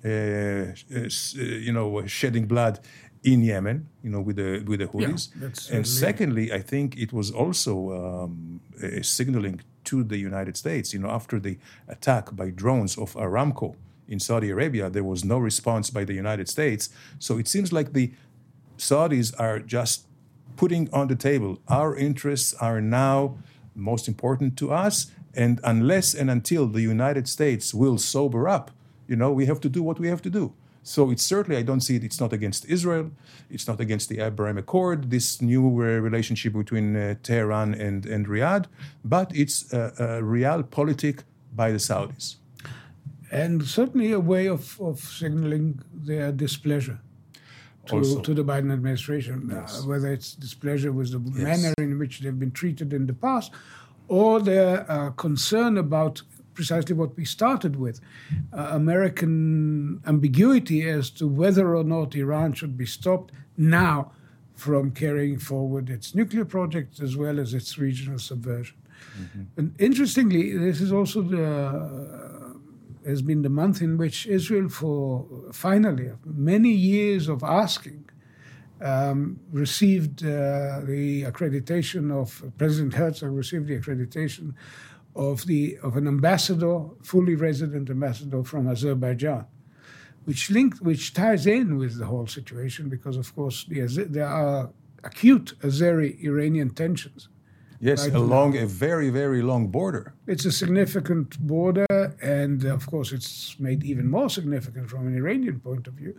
uh, 0.05 0.09
uh, 0.09 1.09
you 1.67 1.71
know, 1.71 2.05
shedding 2.07 2.47
blood 2.47 2.79
in 3.23 3.43
Yemen, 3.43 3.87
you 4.03 4.09
know, 4.09 4.21
with 4.21 4.35
the 4.35 4.63
with 4.67 4.79
the 4.79 4.87
Houthis. 4.87 5.29
that's 5.35 5.69
and 5.69 5.87
secondly, 5.87 6.51
I 6.51 6.61
think 6.61 6.97
it 6.97 7.13
was 7.13 7.31
also 7.31 7.73
um, 8.01 8.59
signaling 9.01 9.61
to 9.85 10.03
the 10.03 10.17
United 10.17 10.57
States, 10.57 10.93
you 10.93 10.99
know, 10.99 11.09
after 11.09 11.39
the 11.39 11.57
attack 11.87 12.35
by 12.35 12.49
drones 12.49 12.97
of 12.97 13.13
Aramco 13.15 13.75
in 14.07 14.19
Saudi 14.19 14.49
Arabia, 14.49 14.89
there 14.89 15.03
was 15.03 15.23
no 15.23 15.37
response 15.37 15.89
by 15.89 16.03
the 16.03 16.13
United 16.13 16.47
States. 16.49 16.89
So 17.19 17.37
it 17.37 17.47
seems 17.47 17.71
like 17.71 17.93
the 17.93 18.11
Saudis 18.77 19.33
are 19.39 19.59
just 19.59 20.07
putting 20.55 20.89
on 20.93 21.07
the 21.07 21.15
table 21.15 21.59
our 21.67 21.95
interests 21.95 22.53
are 22.55 22.79
now 22.81 23.37
most 23.75 24.07
important 24.07 24.57
to 24.57 24.71
us 24.71 25.07
and 25.35 25.59
unless 25.63 26.13
and 26.13 26.29
until 26.29 26.67
the 26.67 26.81
united 26.81 27.27
states 27.27 27.73
will 27.73 27.97
sober 27.97 28.47
up 28.47 28.71
you 29.07 29.15
know 29.15 29.31
we 29.31 29.45
have 29.45 29.59
to 29.59 29.69
do 29.69 29.81
what 29.83 29.99
we 29.99 30.07
have 30.07 30.21
to 30.21 30.29
do 30.29 30.53
so 30.83 31.09
it's 31.11 31.23
certainly 31.23 31.57
i 31.57 31.63
don't 31.63 31.81
see 31.81 31.95
it 31.95 32.03
it's 32.03 32.19
not 32.19 32.31
against 32.33 32.65
israel 32.69 33.09
it's 33.49 33.67
not 33.67 33.79
against 33.79 34.09
the 34.09 34.19
abraham 34.19 34.57
accord 34.57 35.09
this 35.09 35.41
new 35.41 35.65
uh, 35.81 35.85
relationship 36.09 36.53
between 36.53 36.95
uh, 36.95 37.15
tehran 37.23 37.73
and, 37.73 38.05
and 38.05 38.27
riyadh 38.27 38.65
but 39.03 39.31
it's 39.35 39.71
a, 39.73 39.93
a 39.97 40.07
realpolitik 40.21 41.19
by 41.55 41.71
the 41.71 41.79
saudis 41.79 42.35
And 43.43 43.63
certainly 43.65 44.11
a 44.11 44.19
way 44.19 44.45
of, 44.47 44.63
of 44.79 44.99
signaling 44.99 45.79
their 46.09 46.31
displeasure 46.31 46.99
to, 47.87 47.95
Also. 47.95 48.21
to 48.21 48.33
the 48.39 48.43
Biden 48.51 48.71
administration, 48.71 49.35
uh, 49.51 49.55
Yes. 49.61 49.83
whether 49.91 50.09
it's 50.17 50.29
displeasure 50.47 50.91
with 50.99 51.09
the 51.15 51.19
Yes. 51.19 51.43
manner 51.49 51.73
in 51.87 51.97
which 52.01 52.13
they've 52.21 52.39
been 52.45 52.51
treated 52.61 52.93
in 52.93 53.03
the 53.07 53.13
past, 53.27 53.49
or 54.07 54.39
their 54.39 54.89
uh, 54.91 55.11
concern 55.11 55.77
about 55.77 56.21
precisely 56.53 56.95
what 56.95 57.15
we 57.17 57.25
started 57.25 57.75
with 57.77 57.99
uh, 58.51 58.69
American 58.71 60.01
ambiguity 60.05 60.87
as 60.87 61.09
to 61.09 61.27
whether 61.27 61.75
or 61.75 61.83
not 61.83 62.15
Iran 62.15 62.53
should 62.53 62.77
be 62.77 62.85
stopped 62.85 63.33
now 63.57 64.11
from 64.55 64.91
carrying 64.91 65.39
forward 65.39 65.89
its 65.89 66.13
nuclear 66.13 66.45
project 66.45 66.99
as 66.99 67.17
well 67.17 67.39
as 67.39 67.53
its 67.53 67.77
regional 67.77 68.19
subversion. 68.19 68.77
And 69.57 69.75
interestingly, 69.79 70.57
this 70.57 70.79
is 70.79 70.91
also 70.91 71.21
the 71.21 72.53
has 73.05 73.21
been 73.21 73.41
the 73.41 73.49
month 73.49 73.81
in 73.81 73.97
which 73.97 74.25
Israel, 74.25 74.69
for 74.69 75.25
finally 75.51 76.11
many 76.25 76.71
years 76.71 77.27
of 77.27 77.43
asking, 77.43 78.09
um, 78.83 79.39
received 79.51 80.23
uh, 80.23 80.81
the 80.83 81.23
accreditation 81.23 82.11
of 82.11 82.43
President 82.57 82.93
Herzog 82.93 83.31
received 83.31 83.67
the 83.67 83.79
accreditation 83.79 84.53
of 85.15 85.45
the 85.45 85.77
of 85.83 85.95
an 85.95 86.07
ambassador, 86.07 86.75
fully 87.03 87.35
resident 87.35 87.89
ambassador 87.89 88.43
from 88.43 88.67
Azerbaijan, 88.67 89.45
which 90.25 90.49
linked 90.49 90.81
which 90.81 91.13
ties 91.13 91.45
in 91.47 91.77
with 91.77 91.97
the 91.97 92.05
whole 92.05 92.27
situation 92.27 92.89
because 92.89 93.17
of 93.17 93.33
course 93.35 93.65
the, 93.69 93.81
there 94.09 94.27
are 94.27 94.69
acute 95.03 95.53
Azeri-Iranian 95.61 96.69
tensions. 96.71 97.29
yes 97.79 97.99
Right. 98.05 98.15
along 98.15 98.49
a 98.57 98.67
very 98.87 99.09
very 99.21 99.41
long 99.51 99.63
border 99.77 100.05
It's 100.33 100.45
a 100.45 100.51
significant 100.63 101.29
border, 101.53 101.85
and 102.39 102.63
of 102.77 102.83
course, 102.93 103.09
it's 103.17 103.59
made 103.67 103.81
even 103.91 104.05
more 104.17 104.29
significant 104.29 104.85
from 104.89 105.01
an 105.09 105.15
Iranian 105.21 105.57
point 105.59 105.85
of 105.89 105.93
view, 106.01 106.13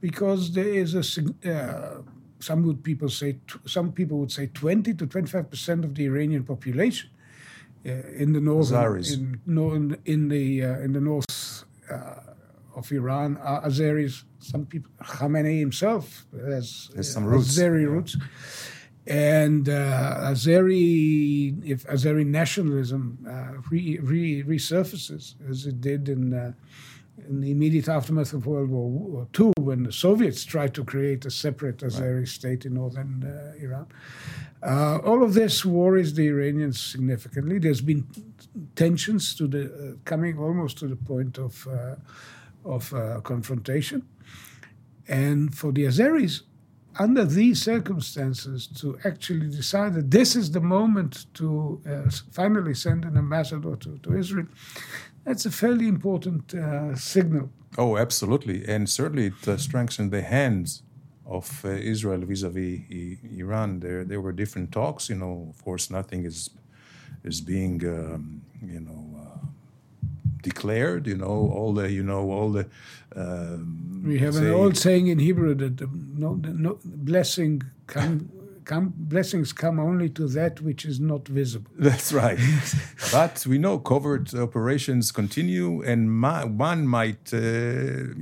because 0.00 0.52
there 0.52 0.68
is 0.68 0.94
a 0.94 1.52
uh, 1.52 2.02
some 2.40 2.62
would 2.64 2.82
people 2.82 3.08
say 3.08 3.38
some 3.66 3.92
people 3.92 4.18
would 4.18 4.32
say 4.32 4.46
20 4.46 4.94
to 4.94 5.06
25 5.06 5.50
percent 5.50 5.84
of 5.84 5.94
the 5.94 6.04
Iranian 6.04 6.44
population 6.44 7.10
uh, 7.84 7.90
in 8.16 8.32
the 8.32 8.40
north 8.40 8.72
in, 8.72 9.40
no, 9.46 9.72
in, 9.72 9.96
in 10.04 10.28
the 10.28 10.64
uh, 10.64 10.78
in 10.80 10.92
the 10.92 11.00
north 11.00 11.64
uh, 11.90 12.20
of 12.74 12.92
Iran 12.92 13.36
are 13.38 13.62
Azeris. 13.62 14.24
Some 14.38 14.66
people 14.66 14.90
Khamenei 15.02 15.58
himself 15.58 16.26
has, 16.32 16.90
Has 16.94 17.12
some 17.12 17.24
uh, 17.24 17.28
roots, 17.28 17.58
Azeri 17.58 17.82
yeah. 17.82 17.88
roots. 17.88 18.16
And 19.08 19.68
uh, 19.68 20.30
Azeri, 20.32 21.64
if 21.64 21.86
Azeri 21.86 22.26
nationalism 22.26 23.18
uh, 23.28 23.60
re, 23.70 23.98
re, 24.02 24.42
resurfaces 24.42 25.34
as 25.48 25.66
it 25.66 25.80
did 25.80 26.08
in, 26.08 26.34
uh, 26.34 26.52
in 27.28 27.40
the 27.40 27.50
immediate 27.50 27.88
aftermath 27.88 28.32
of 28.32 28.46
World 28.46 28.70
War 28.70 29.26
II, 29.38 29.52
when 29.58 29.84
the 29.84 29.92
Soviets 29.92 30.44
tried 30.44 30.74
to 30.74 30.84
create 30.84 31.24
a 31.24 31.30
separate 31.30 31.78
Azeri 31.78 32.28
state 32.28 32.66
in 32.66 32.74
northern 32.74 33.24
uh, 33.24 33.64
Iran, 33.64 33.86
uh, 34.62 34.98
all 34.98 35.22
of 35.22 35.34
this 35.34 35.64
worries 35.64 36.14
the 36.14 36.28
Iranians 36.28 36.80
significantly. 36.80 37.58
There's 37.58 37.80
been 37.80 38.06
tensions 38.74 39.34
to 39.36 39.46
the 39.46 39.64
uh, 39.64 39.96
coming 40.04 40.38
almost 40.38 40.78
to 40.78 40.88
the 40.88 40.96
point 40.96 41.38
of 41.38 41.66
uh, 41.66 41.96
of 42.64 42.92
uh, 42.92 43.20
confrontation, 43.20 44.02
and 45.08 45.54
for 45.54 45.70
the 45.70 45.84
Azeris, 45.84 46.42
under 46.98 47.24
these 47.24 47.62
circumstances, 47.62 48.66
to 48.66 48.98
actually 49.04 49.48
decide 49.48 49.94
that 49.94 50.10
this 50.10 50.34
is 50.34 50.50
the 50.50 50.60
moment 50.60 51.26
to 51.34 51.80
uh, 51.88 52.10
finally 52.32 52.74
send 52.74 53.04
an 53.04 53.16
ambassador 53.16 53.76
to, 53.76 53.98
to 53.98 54.16
Israel, 54.16 54.48
that's 55.26 55.44
a 55.46 55.50
fairly 55.50 55.86
important 55.88 56.54
uh, 56.54 56.94
signal. 56.94 57.46
Oh, 57.76 57.96
absolutely, 57.98 58.58
and 58.74 58.88
certainly 58.88 59.26
it 59.26 59.48
uh, 59.48 59.56
strengthened 59.58 60.10
the 60.10 60.22
hands 60.22 60.82
of 61.26 61.46
uh, 61.64 61.68
Israel 61.92 62.20
vis-a-vis 62.30 62.80
I- 62.90 63.18
Iran. 63.42 63.80
There, 63.80 64.04
there 64.10 64.20
were 64.20 64.32
different 64.42 64.70
talks. 64.72 65.08
You 65.10 65.16
know, 65.22 65.34
of 65.50 65.58
course, 65.64 65.90
nothing 65.90 66.24
is 66.24 66.50
is 67.24 67.40
being, 67.40 67.84
um, 67.86 68.42
you 68.74 68.80
know, 68.86 69.02
uh, 69.24 69.46
declared. 70.42 71.06
You 71.06 71.16
know, 71.22 71.36
all 71.56 71.72
the, 71.74 71.90
you 71.90 72.02
know, 72.02 72.30
all 72.30 72.50
the. 72.52 72.64
Um, 73.16 74.02
We 74.06 74.18
have 74.26 74.36
an 74.36 74.44
say- 74.44 74.50
old 74.60 74.76
saying 74.76 75.06
in 75.08 75.18
Hebrew 75.18 75.54
that 75.62 75.76
the, 75.78 75.88
no, 76.24 76.34
no, 76.66 76.78
blessing 76.84 77.62
come, 77.86 78.28
come, 78.66 78.92
blessings 78.96 79.52
come 79.52 79.80
only 79.80 80.10
to 80.10 80.28
that 80.28 80.60
which 80.60 80.84
is 80.84 81.00
not 81.00 81.26
visible. 81.28 81.70
That's 81.78 82.12
right. 82.12 82.38
but 83.12 83.46
we 83.46 83.56
know 83.58 83.78
covert 83.78 84.34
operations 84.34 85.12
continue, 85.12 85.82
and 85.82 86.12
my, 86.12 86.44
one 86.44 86.86
might, 86.86 87.32
uh, 87.32 87.38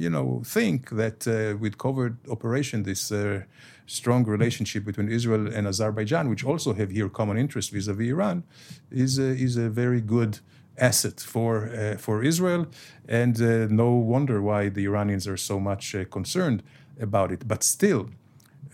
you 0.05 0.11
know, 0.11 0.43
think 0.45 0.91
that 0.91 1.27
uh, 1.27 1.57
with 1.59 1.79
covert 1.79 2.15
operation, 2.31 2.85
this 2.85 3.11
uh, 3.11 3.43
strong 3.87 4.25
relationship 4.25 4.85
between 4.85 5.09
Israel 5.09 5.53
and 5.53 5.67
Azerbaijan, 5.67 6.29
which 6.29 6.45
also 6.45 6.75
have 6.75 6.91
here 6.91 7.09
common 7.09 7.37
interest 7.37 7.73
vis-a-vis 7.73 8.09
Iran, 8.09 8.45
is 8.91 9.19
a, 9.19 9.31
is 9.47 9.57
a 9.57 9.69
very 9.69 10.01
good 10.01 10.39
asset 10.77 11.21
for 11.21 11.69
uh, 11.69 11.97
for 11.97 12.25
Israel, 12.25 12.67
and 13.09 13.41
uh, 13.41 13.67
no 13.71 13.91
wonder 13.93 14.43
why 14.43 14.69
the 14.69 14.85
Iranians 14.85 15.27
are 15.29 15.37
so 15.37 15.61
much 15.61 15.95
uh, 15.95 16.05
concerned 16.05 16.63
about 17.01 17.31
it. 17.31 17.47
But 17.47 17.63
still, 17.63 18.11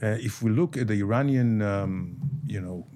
if 0.00 0.42
we 0.42 0.50
look 0.50 0.76
at 0.76 0.88
the 0.88 1.00
Iranian, 1.00 1.62
um, 1.62 2.16
you 2.46 2.61
know, 2.61 2.87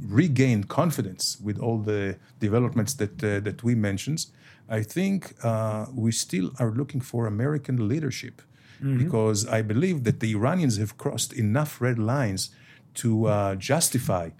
regained 0.00 0.68
confidence 0.68 1.38
with 1.42 1.58
all 1.58 1.78
the 1.78 2.16
developments 2.40 2.94
that 2.94 3.22
uh, 3.22 3.40
that 3.40 3.62
we 3.62 3.74
mentioned, 3.74 4.26
I 4.68 4.82
think 4.82 5.34
uh, 5.44 5.86
we 5.94 6.12
still 6.12 6.50
are 6.58 6.70
looking 6.70 7.00
for 7.00 7.26
American 7.26 7.88
leadership. 7.88 8.42
Mm-hmm. 8.82 8.98
Because 9.04 9.44
I 9.58 9.62
believe 9.62 10.04
that 10.04 10.20
the 10.20 10.30
Iranians 10.34 10.76
have 10.78 10.96
crossed 10.96 11.32
enough 11.32 11.80
red 11.80 11.98
lines 11.98 12.50
to 12.94 13.56
justify 13.58 14.30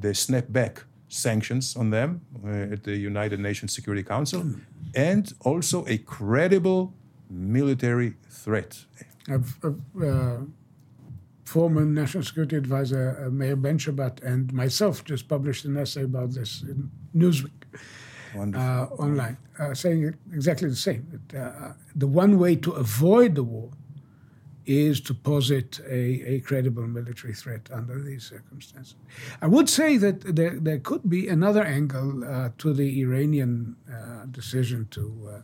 the 0.00 0.14
snapback 0.14 0.84
sanctions 1.12 1.76
on 1.76 1.90
them 1.90 2.22
uh, 2.44 2.72
at 2.72 2.84
the 2.84 2.96
United 2.96 3.38
Nations 3.38 3.74
Security 3.74 4.02
Council, 4.02 4.40
and 4.94 5.32
also 5.40 5.84
a 5.86 5.98
credible 5.98 6.94
military 7.30 8.14
threat. 8.30 8.84
Uh, 9.30 9.38
former 11.52 11.84
National 11.84 12.24
Security 12.24 12.56
Advisor 12.56 13.04
uh, 13.26 13.30
Meir 13.30 13.56
Ben-Shabbat 13.56 14.14
and 14.30 14.52
myself 14.62 15.04
just 15.04 15.28
published 15.28 15.62
an 15.66 15.76
essay 15.76 16.04
about 16.12 16.30
this 16.38 16.50
in 16.62 16.90
Newsweek 17.14 17.58
uh, 18.34 18.84
online, 19.04 19.36
uh, 19.58 19.74
saying 19.74 20.14
exactly 20.32 20.68
the 20.76 20.82
same. 20.88 21.02
That, 21.12 21.24
uh, 21.38 21.72
the 21.94 22.06
one 22.06 22.38
way 22.38 22.56
to 22.56 22.70
avoid 22.72 23.34
the 23.34 23.44
war 23.44 23.68
is 24.64 25.00
to 25.08 25.12
posit 25.12 25.80
a, 26.00 26.02
a 26.34 26.40
credible 26.40 26.86
military 26.86 27.34
threat 27.34 27.68
under 27.78 28.00
these 28.00 28.24
circumstances. 28.34 28.94
I 29.42 29.48
would 29.54 29.68
say 29.68 29.98
that 29.98 30.36
there, 30.38 30.54
there 30.68 30.78
could 30.78 31.04
be 31.16 31.28
another 31.28 31.64
angle 31.64 32.24
uh, 32.24 32.50
to 32.62 32.72
the 32.72 32.88
Iranian 33.02 33.76
uh, 33.92 34.26
decision 34.30 34.86
to, 34.92 35.04
uh, 35.28 35.40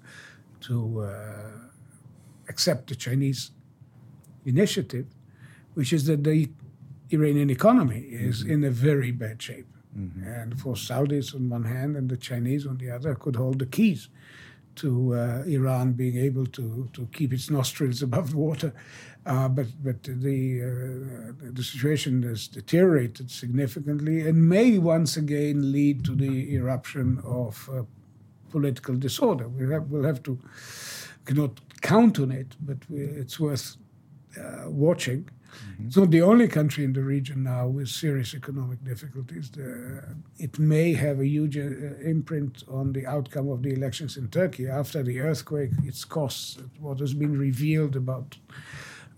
to 0.60 0.76
uh, 1.00 1.10
accept 2.48 2.88
the 2.88 2.94
Chinese 2.94 3.50
initiative, 4.46 5.06
which 5.78 5.92
is 5.92 6.06
that 6.06 6.24
the 6.24 6.50
Iranian 7.10 7.50
economy 7.50 8.00
is 8.10 8.42
mm-hmm. 8.42 8.52
in 8.52 8.64
a 8.64 8.70
very 8.88 9.12
bad 9.12 9.40
shape. 9.40 9.70
Mm-hmm. 9.96 10.26
And 10.26 10.60
for 10.60 10.74
Saudis 10.74 11.36
on 11.36 11.48
one 11.48 11.66
hand 11.76 11.96
and 11.96 12.08
the 12.08 12.16
Chinese 12.16 12.66
on 12.66 12.78
the 12.78 12.90
other 12.90 13.14
could 13.14 13.36
hold 13.36 13.60
the 13.60 13.66
keys 13.66 14.08
to 14.82 15.14
uh, 15.14 15.42
Iran 15.46 15.92
being 15.92 16.16
able 16.18 16.46
to, 16.46 16.88
to 16.94 17.08
keep 17.12 17.32
its 17.32 17.48
nostrils 17.48 18.02
above 18.08 18.34
water. 18.34 18.72
Uh, 19.24 19.48
but 19.48 19.68
but 19.84 20.02
the 20.02 20.38
uh, 20.68 21.48
the 21.58 21.62
situation 21.62 22.24
has 22.24 22.48
deteriorated 22.48 23.30
significantly 23.30 24.26
and 24.26 24.48
may 24.48 24.78
once 24.78 25.16
again 25.16 25.70
lead 25.70 26.04
to 26.06 26.16
the 26.16 26.34
eruption 26.56 27.20
of 27.24 27.70
uh, 27.72 27.82
political 28.50 28.96
disorder. 28.96 29.46
We 29.48 29.72
have, 29.72 29.84
we'll 29.90 30.10
have 30.12 30.24
to 30.24 30.40
cannot 31.24 31.60
count 31.82 32.18
on 32.18 32.32
it, 32.32 32.56
but 32.60 32.78
we, 32.90 32.98
it's 33.22 33.38
worth 33.38 33.76
uh, 34.36 34.64
watching. 34.66 35.28
Mm-hmm. 35.48 35.86
It's 35.86 35.96
not 35.96 36.10
the 36.10 36.22
only 36.22 36.48
country 36.48 36.84
in 36.84 36.92
the 36.92 37.02
region 37.02 37.42
now 37.44 37.66
with 37.66 37.88
serious 37.88 38.34
economic 38.34 38.84
difficulties. 38.84 39.50
The, 39.50 40.02
it 40.38 40.58
may 40.58 40.94
have 40.94 41.20
a 41.20 41.26
huge 41.26 41.56
uh, 41.56 41.98
imprint 42.04 42.64
on 42.68 42.92
the 42.92 43.06
outcome 43.06 43.48
of 43.48 43.62
the 43.62 43.72
elections 43.72 44.16
in 44.16 44.28
Turkey. 44.28 44.68
After 44.68 45.02
the 45.02 45.20
earthquake, 45.20 45.70
its 45.84 46.04
costs, 46.04 46.58
what 46.80 47.00
has 47.00 47.14
been 47.14 47.38
revealed 47.38 47.96
about 47.96 48.36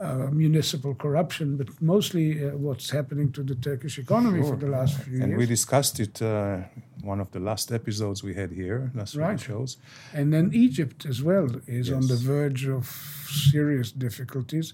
uh, 0.01 0.29
municipal 0.33 0.95
corruption, 0.95 1.57
but 1.57 1.69
mostly 1.83 2.43
uh, 2.43 2.57
what's 2.57 2.89
happening 2.89 3.31
to 3.33 3.43
the 3.43 3.55
Turkish 3.55 3.99
economy 3.99 4.41
sure. 4.41 4.53
for 4.53 4.57
the 4.57 4.67
last 4.67 4.97
few 5.03 5.13
and 5.13 5.15
years. 5.15 5.25
And 5.25 5.37
we 5.37 5.47
discussed 5.47 6.01
it 6.01 6.23
uh, 6.23 6.61
one 7.03 7.21
of 7.21 7.31
the 7.33 7.41
last 7.41 7.71
episodes 7.71 8.23
we 8.23 8.35
had 8.35 8.51
here, 8.51 8.91
last 8.95 9.15
right. 9.15 9.39
shows. 9.39 9.77
And 10.15 10.33
then 10.33 10.51
Egypt 10.55 11.05
as 11.05 11.23
well 11.23 11.49
is 11.67 11.89
yes. 11.89 11.97
on 11.97 12.07
the 12.07 12.17
verge 12.17 12.67
of 12.67 12.87
serious 13.29 13.93
difficulties 13.93 14.73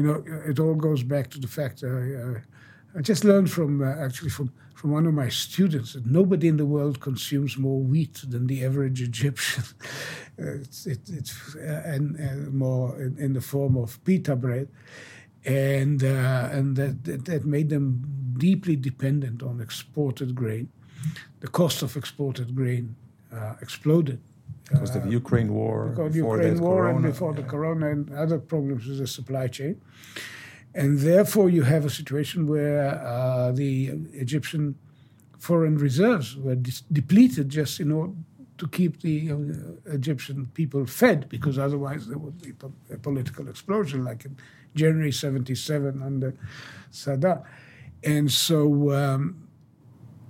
you 0.00 0.06
know, 0.06 0.24
it 0.46 0.58
all 0.58 0.74
goes 0.74 1.02
back 1.02 1.28
to 1.30 1.38
the 1.38 1.46
fact 1.46 1.84
I, 1.84 2.98
I 2.98 3.02
just 3.02 3.22
learned 3.24 3.50
from 3.50 3.82
uh, 3.82 4.04
actually 4.04 4.30
from 4.30 4.52
from 4.74 4.92
one 4.92 5.06
of 5.06 5.12
my 5.12 5.28
students 5.28 5.92
that 5.92 6.06
nobody 6.06 6.48
in 6.48 6.56
the 6.56 6.64
world 6.64 7.00
consumes 7.00 7.58
more 7.58 7.80
wheat 7.80 8.22
than 8.26 8.46
the 8.46 8.64
average 8.64 9.02
Egyptian. 9.02 9.64
it's 10.38 10.86
it, 10.86 11.00
it's 11.08 11.54
uh, 11.56 11.82
and, 11.84 12.16
uh, 12.18 12.50
more 12.50 12.98
in, 12.98 13.18
in, 13.18 13.32
the 13.34 13.42
form 13.42 13.76
of 13.76 14.02
pita 14.04 14.34
bread, 14.34 14.68
and 15.44 16.02
uh, 16.02 16.48
and 16.50 16.76
that, 16.76 17.04
that, 17.04 17.26
that 17.26 17.44
made 17.44 17.68
them 17.68 18.34
deeply 18.38 18.74
dependent 18.74 19.42
on 19.42 19.60
exported 19.60 20.34
grain. 20.34 20.70
The 21.40 21.48
cost 21.48 21.82
of 21.82 21.96
exported 21.96 22.54
grain 22.54 22.96
uh, 23.32 23.56
exploded 23.60 24.20
because 24.70 24.94
of 24.96 25.04
the 25.04 25.10
Ukraine 25.10 25.52
war, 25.52 25.88
because 25.88 26.14
Ukraine 26.14 26.58
war, 26.60 26.82
corona, 26.82 26.96
and 26.96 27.04
before 27.12 27.32
yeah. 27.32 27.40
the 27.40 27.46
corona 27.48 27.90
and 27.90 28.12
other 28.14 28.38
problems 28.38 28.86
with 28.86 28.98
the 28.98 29.06
supply 29.06 29.46
chain, 29.48 29.80
and 30.74 30.98
therefore 31.00 31.50
you 31.50 31.62
have 31.62 31.84
a 31.84 31.90
situation 31.90 32.46
where 32.46 33.00
uh, 33.04 33.52
the 33.52 33.72
Egyptian 34.12 34.76
foreign 35.38 35.76
reserves 35.76 36.36
were 36.36 36.54
de- 36.54 36.84
depleted 36.92 37.48
just 37.48 37.80
in 37.80 37.90
order 37.90 38.12
to 38.58 38.68
keep 38.68 39.00
the 39.00 39.32
uh, 39.32 39.36
Egyptian 39.92 40.46
people 40.54 40.86
fed, 40.86 41.28
because 41.28 41.58
otherwise 41.58 42.06
there 42.06 42.18
would 42.18 42.40
be 42.42 42.52
a 42.92 42.98
political 42.98 43.48
explosion, 43.48 44.04
like 44.04 44.24
in 44.24 44.36
January 44.74 45.12
'77 45.12 46.02
under 46.02 46.34
Sadat, 46.92 47.42
and 48.04 48.30
so 48.30 48.92
um, 48.92 49.48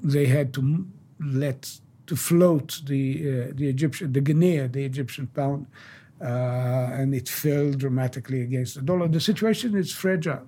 they 0.03 0.27
had 0.27 0.55
to 0.55 0.87
let 1.21 1.81
to 2.11 2.17
float 2.17 2.69
the 2.87 3.05
uh, 3.31 3.53
the 3.59 3.67
Egyptian 3.75 4.13
the 4.13 4.23
guinea, 4.29 4.67
the 4.77 4.85
Egyptian 4.85 5.27
pound, 5.29 5.67
uh, 6.21 6.99
and 7.01 7.15
it 7.15 7.29
fell 7.29 7.71
dramatically 7.85 8.41
against 8.43 8.75
the 8.75 8.83
dollar. 8.83 9.07
The 9.09 9.21
situation 9.21 9.77
is 9.77 9.93
fragile, 9.93 10.45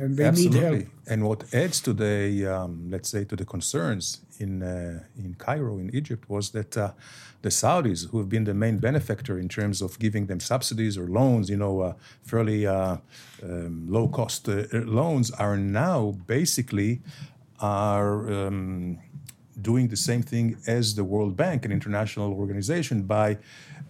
and 0.00 0.10
they 0.16 0.24
Absolutely. 0.24 0.60
need 0.60 0.68
help. 0.68 0.84
And 1.12 1.20
what 1.28 1.40
adds 1.54 1.80
to 1.86 1.92
the 1.94 2.46
um, 2.54 2.72
let's 2.94 3.08
say 3.08 3.24
to 3.24 3.36
the 3.36 3.46
concerns 3.46 4.04
in 4.38 4.62
uh, 4.62 5.24
in 5.24 5.34
Cairo 5.44 5.78
in 5.78 5.88
Egypt 6.00 6.28
was 6.28 6.50
that 6.50 6.76
uh, 6.76 6.90
the 7.40 7.50
Saudis, 7.50 8.00
who 8.10 8.18
have 8.18 8.28
been 8.28 8.44
the 8.44 8.58
main 8.64 8.76
benefactor 8.78 9.38
in 9.38 9.48
terms 9.48 9.80
of 9.80 9.98
giving 9.98 10.26
them 10.26 10.40
subsidies 10.40 10.98
or 10.98 11.06
loans, 11.20 11.48
you 11.48 11.56
know, 11.56 11.80
uh, 11.80 11.92
fairly 12.30 12.66
uh, 12.66 12.96
um, 13.42 13.86
low 13.88 14.06
cost 14.08 14.48
loans, 15.00 15.30
are 15.30 15.56
now 15.56 15.98
basically 16.26 17.00
are 17.58 18.30
um, 18.30 18.98
doing 19.60 19.88
the 19.88 19.96
same 19.96 20.22
thing 20.22 20.56
as 20.66 20.94
the 20.94 21.04
World 21.04 21.36
Bank, 21.36 21.64
an 21.64 21.72
international 21.72 22.32
organization, 22.32 23.02
by 23.02 23.38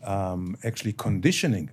um, 0.05 0.57
actually 0.65 0.93
conditioning 0.93 1.71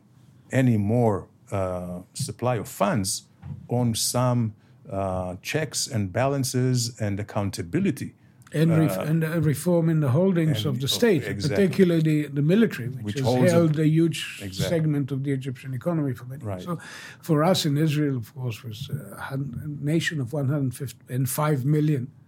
any 0.51 0.77
more 0.77 1.27
uh, 1.51 2.01
supply 2.13 2.55
of 2.55 2.67
funds 2.67 3.23
on 3.69 3.93
some 3.95 4.53
uh, 4.89 5.35
checks 5.41 5.87
and 5.87 6.11
balances 6.11 6.99
and 6.99 7.19
accountability. 7.19 8.15
And, 8.53 8.69
ref- 8.77 8.99
uh, 8.99 9.01
and 9.01 9.23
reform 9.43 9.89
in 9.89 9.99
the 9.99 10.09
holdings 10.09 10.65
of 10.65 10.79
the 10.79 10.87
state, 10.87 11.23
exactly. 11.23 11.67
particularly 11.67 12.27
the 12.27 12.43
military, 12.43 12.89
which, 12.89 13.15
which 13.15 13.19
has 13.19 13.51
held 13.51 13.79
a, 13.79 13.87
huge 13.87 14.39
exactly. 14.43 14.77
segment 14.77 15.11
of 15.11 15.23
the 15.23 15.31
Egyptian 15.31 15.73
economy 15.73 16.13
for 16.13 16.25
many 16.25 16.45
years. 16.45 16.65
So, 16.65 16.77
for 17.19 17.43
us 17.43 17.65
in 17.65 17.77
Israel, 17.79 18.15
of 18.15 18.33
course, 18.35 18.63
was 18.63 18.91
a 19.31 19.37
nation 19.81 20.21
of 20.21 20.33
105 20.33 21.65
million 21.65 22.11
uh, 22.11 22.22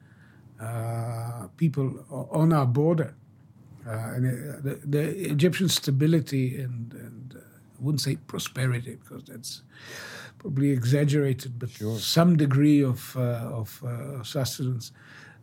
people 1.58 2.06
on 2.32 2.54
our 2.54 2.66
border. 2.66 3.16
Uh, 3.88 4.16
and 4.16 4.26
uh, 4.26 4.62
the, 4.64 4.80
the, 4.84 5.30
Egyptian 5.30 5.70
stability 5.70 6.60
and, 6.60 6.92
and 6.94 7.36
I 7.38 7.84
wouldn't 7.84 8.02
say 8.02 8.16
prosperity 8.16 8.96
because 8.96 9.26
that's 9.26 9.62
probably 10.40 10.72
exaggerated, 10.72 11.60
but 11.60 11.70
sure. 11.70 12.00
some 12.00 12.36
degree 12.36 12.84
of, 12.84 13.16
of 13.16 13.84
sustenance 14.24 14.92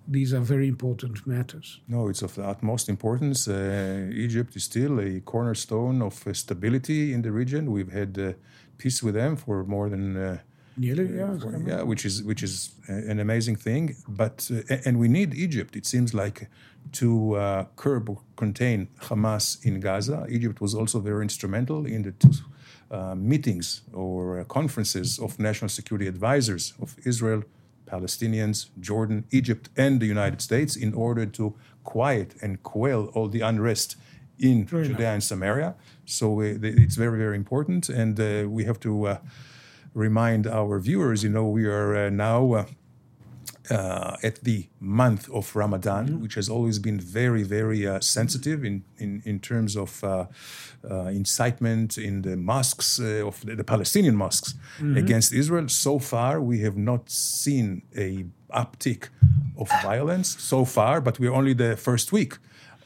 these 0.09 0.35
are 0.35 0.41
very 0.41 0.69
important 0.69 1.27
matters. 1.27 1.81
No, 1.89 2.09
it's 2.09 2.23
of 2.23 2.35
the 2.35 2.45
utmost 2.45 2.89
importance. 2.89 3.49
Uh, 3.49 4.11
Egypt 4.13 4.57
is 4.57 4.65
still 4.65 5.01
a 5.01 5.21
cornerstone 5.21 6.03
of 6.03 6.27
uh, 6.27 6.33
stability 6.33 7.13
in 7.13 7.23
the 7.23 7.31
region. 7.31 7.71
We've 7.71 7.93
had 7.93 8.19
uh, 8.19 8.33
peace 8.79 9.03
with 9.03 9.15
them 9.15 9.37
for 9.37 9.65
more 9.65 9.89
than 9.89 10.41
Nearly, 10.77 11.05
yeah, 11.17 11.37
yeah, 11.67 11.83
which 11.83 12.07
is 12.07 12.23
which 12.23 12.43
is 12.43 12.71
an 12.87 13.21
amazing 13.21 13.57
thing. 13.57 13.97
But 14.09 14.51
uh, 14.51 14.77
and 14.87 14.99
we 14.99 15.09
need 15.09 15.35
Egypt. 15.35 15.77
It 15.77 15.85
seems 15.87 16.15
like 16.15 16.49
to 16.93 17.35
uh, 17.37 17.65
curb 17.77 18.09
or 18.09 18.19
contain 18.37 18.89
Hamas 19.01 19.65
in 19.65 19.81
Gaza. 19.81 20.27
Egypt 20.31 20.61
was 20.61 20.75
also 20.75 20.99
very 21.01 21.23
instrumental 21.23 21.85
in 21.87 22.03
the 22.03 22.13
two 22.13 22.33
uh, 22.91 23.15
meetings 23.15 23.83
or 23.93 24.41
uh, 24.41 24.45
conferences 24.45 25.19
of 25.19 25.39
national 25.39 25.69
security 25.69 26.07
advisors 26.09 26.75
of 26.81 26.97
Israel, 27.05 27.43
Palestinians, 27.87 28.71
Jordan, 28.81 29.25
Egypt, 29.31 29.69
and 29.77 30.01
the 30.01 30.07
United 30.07 30.41
States 30.41 30.77
in 30.77 30.95
order 30.95 31.27
to 31.27 31.55
quiet 31.85 32.35
and 32.43 32.63
quell 32.63 33.07
all 33.15 33.29
the 33.29 33.41
unrest 33.41 33.97
in 34.39 34.65
very 34.65 34.89
Judea 34.89 35.07
nice. 35.07 35.15
and 35.15 35.23
Samaria. 35.23 35.75
So 36.07 36.41
uh, 36.41 36.59
it's 36.63 36.97
very 36.97 37.19
very 37.19 37.37
important, 37.37 37.89
and 37.89 38.19
uh, 38.19 38.49
we 38.49 38.65
have 38.65 38.81
to 38.81 39.19
remind 39.95 40.47
our 40.47 40.79
viewers, 40.79 41.23
you 41.23 41.31
know, 41.31 41.47
we 41.47 41.67
are 41.67 42.07
uh, 42.07 42.11
now 42.11 42.53
uh, 42.53 42.65
uh, 43.71 44.17
at 44.23 44.37
the 44.43 44.67
month 44.81 45.31
of 45.31 45.55
Ramadan, 45.55 46.09
mm-hmm. 46.09 46.23
which 46.23 46.35
has 46.35 46.49
always 46.49 46.79
been 46.79 46.99
very, 46.99 47.43
very 47.43 47.87
uh, 47.87 48.01
sensitive 48.01 48.65
in, 48.65 48.85
in, 48.99 49.23
in 49.25 49.39
terms 49.41 49.77
of 49.77 50.03
uh, 50.03 50.27
uh 50.91 51.05
incitement 51.07 51.97
in 51.97 52.23
the 52.23 52.37
mosques, 52.37 52.99
uh, 52.99 53.27
of 53.27 53.41
the, 53.47 53.55
the, 53.55 53.65
Palestinian 53.65 54.17
mosques 54.17 54.55
mm-hmm. 54.55 54.97
against 54.97 55.33
Israel. 55.33 55.69
So 55.69 55.99
far, 55.99 56.41
we 56.41 56.61
have 56.61 56.77
not 56.77 57.09
seen 57.09 57.83
a 57.97 58.25
uptick 58.53 59.09
of 59.57 59.69
violence 59.83 60.37
so 60.41 60.65
far, 60.65 61.01
but 61.01 61.19
we're 61.21 61.33
only 61.33 61.55
the 61.55 61.77
first 61.77 62.13
week 62.13 62.39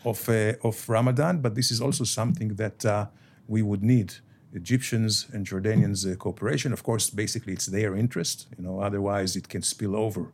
of, 0.04 0.28
uh, 0.28 0.52
of 0.62 0.88
Ramadan. 0.88 1.40
But 1.40 1.54
this 1.54 1.70
is 1.70 1.80
also 1.80 2.04
something 2.04 2.56
that 2.56 3.08
we 3.48 3.62
would 3.62 3.82
need 3.82 4.14
Egyptians 4.56 5.26
and 5.32 5.46
Jordanians' 5.46 6.10
uh, 6.10 6.16
cooperation. 6.16 6.72
Of 6.72 6.82
course, 6.82 7.10
basically, 7.10 7.52
it's 7.52 7.66
their 7.66 7.94
interest. 7.94 8.46
You 8.56 8.64
know, 8.64 8.80
otherwise 8.80 9.36
it 9.36 9.48
can 9.48 9.62
spill 9.62 9.94
over. 9.94 10.24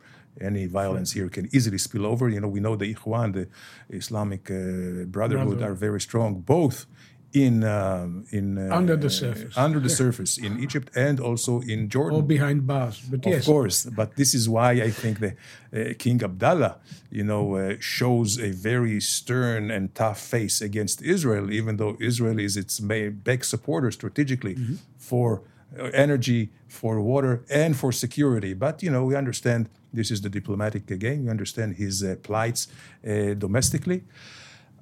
Any 0.41 0.65
violence 0.65 1.11
here 1.11 1.29
can 1.29 1.47
easily 1.57 1.77
spill 1.77 2.05
over. 2.05 2.27
You 2.27 2.39
know, 2.41 2.47
we 2.47 2.59
know 2.59 2.75
the 2.75 2.91
Ikhwan, 2.93 3.33
the 3.33 3.47
Islamic 3.95 4.49
uh, 4.49 5.05
Brotherhood, 5.05 5.59
Brother. 5.59 5.71
are 5.71 5.75
very 5.75 6.01
strong, 6.01 6.29
both 6.41 6.87
in 7.33 7.63
um, 7.63 8.25
in 8.29 8.57
uh, 8.57 8.75
under 8.75 8.95
the 8.95 9.09
surface, 9.09 9.57
under 9.57 9.79
the 9.79 9.89
surface 9.89 10.37
in 10.37 10.59
Egypt 10.59 10.89
and 10.95 11.19
also 11.19 11.61
in 11.61 11.89
Jordan, 11.89 12.19
or 12.19 12.23
behind 12.23 12.67
bars. 12.67 13.01
But 13.01 13.25
yes, 13.25 13.39
of 13.39 13.45
course. 13.45 13.85
But 13.85 14.15
this 14.15 14.33
is 14.33 14.47
why 14.47 14.71
I 14.73 14.91
think 14.91 15.19
the 15.19 15.31
uh, 15.31 15.93
King 15.97 16.23
Abdullah, 16.23 16.77
you 17.09 17.23
know, 17.23 17.55
uh, 17.55 17.75
shows 17.79 18.37
a 18.37 18.51
very 18.51 19.01
stern 19.01 19.71
and 19.71 19.93
tough 19.95 20.19
face 20.19 20.61
against 20.61 21.01
Israel, 21.01 21.51
even 21.51 21.77
though 21.77 21.97
Israel 21.99 22.39
is 22.39 22.55
its 22.55 22.79
main 22.79 23.21
big 23.23 23.43
supporter 23.43 23.89
strategically 23.91 24.55
mm-hmm. 24.55 24.75
for 24.97 25.41
uh, 25.77 25.85
energy, 25.85 26.51
for 26.67 27.01
water, 27.01 27.43
and 27.49 27.75
for 27.75 27.91
security. 27.91 28.53
But 28.53 28.83
you 28.83 28.91
know, 28.91 29.05
we 29.05 29.15
understand 29.15 29.69
this 29.91 30.11
is 30.11 30.21
the 30.21 30.29
diplomatic 30.29 30.85
game. 30.99 31.25
We 31.25 31.31
understand 31.31 31.77
his 31.77 32.03
uh, 32.03 32.15
plights 32.21 32.67
uh, 33.07 33.33
domestically. 33.33 34.03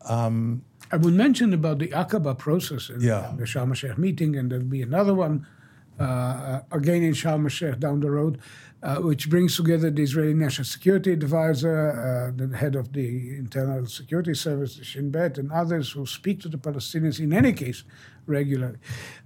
Um, 0.06 0.64
I 0.92 0.98
would 0.98 1.14
mention 1.14 1.54
about 1.54 1.80
the 1.80 1.88
Aqaba 1.90 2.38
process 2.38 2.90
in 2.90 3.02
yeah. 3.02 3.34
the 3.38 3.46
Sharm 3.46 3.70
el-Sheikh 3.70 3.98
meeting, 3.98 4.36
and 4.36 4.52
there'll 4.52 4.66
be 4.66 4.82
another 4.82 5.14
one 5.14 5.48
uh, 6.00 6.62
again 6.72 7.04
in 7.04 7.14
Sharm 7.14 7.44
el-Sheikh 7.44 7.80
down 7.80 8.02
the 8.02 8.12
road, 8.12 8.40
uh, 8.84 8.98
which 8.98 9.30
brings 9.30 9.56
together 9.56 9.90
the 9.90 10.04
Israeli 10.04 10.34
National 10.34 10.66
Security 10.66 11.14
Advisor, 11.14 11.92
uh, 11.92 12.32
the 12.36 12.58
head 12.58 12.76
of 12.76 12.92
the 12.92 13.38
Internal 13.38 13.86
Security 13.86 14.34
Service, 14.34 14.76
the 14.76 14.84
Shin 14.84 15.12
Bet, 15.12 15.38
and 15.38 15.52
others 15.52 15.92
who 15.92 16.06
speak 16.06 16.42
to 16.42 16.50
the 16.50 16.58
Palestinians 16.58 17.20
in 17.20 17.32
any 17.32 17.54
case 17.54 17.84
regularly. 18.26 18.78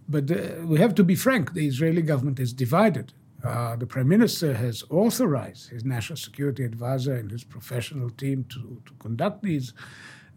But 0.08 0.30
uh, 0.30 0.66
we 0.66 0.80
have 0.80 0.94
to 0.96 1.04
be 1.04 1.16
frank: 1.16 1.54
the 1.54 1.68
Israeli 1.68 2.04
government 2.04 2.40
is 2.40 2.54
divided. 2.54 3.14
Uh, 3.44 3.76
the 3.76 3.86
prime 3.86 4.08
minister 4.08 4.54
has 4.56 4.84
authorized 4.90 5.70
his 5.70 5.86
national 5.86 6.18
security 6.18 6.64
advisor 6.64 7.14
and 7.14 7.30
his 7.30 7.44
professional 7.44 8.10
team 8.10 8.44
to, 8.50 8.82
to 8.86 8.94
conduct 8.98 9.44
these 9.44 9.72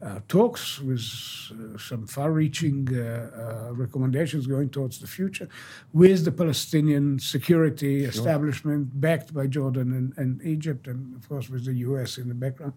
uh, 0.00 0.20
talks 0.28 0.80
with 0.80 1.02
uh, 1.50 1.76
some 1.78 2.06
far-reaching 2.06 2.88
uh, 2.92 3.68
uh, 3.68 3.72
recommendations 3.72 4.46
going 4.46 4.70
towards 4.70 4.98
the 5.00 5.06
future 5.06 5.48
with 5.92 6.24
the 6.24 6.32
Palestinian 6.32 7.18
security 7.18 8.00
sure. 8.02 8.10
establishment 8.10 9.00
backed 9.00 9.34
by 9.34 9.46
Jordan 9.46 9.92
and, 9.92 10.12
and, 10.16 10.42
Egypt, 10.42 10.86
and 10.86 11.16
of 11.16 11.28
course 11.28 11.50
with 11.50 11.64
the 11.64 11.74
U.S. 11.74 12.18
in 12.18 12.28
the 12.28 12.34
background. 12.34 12.74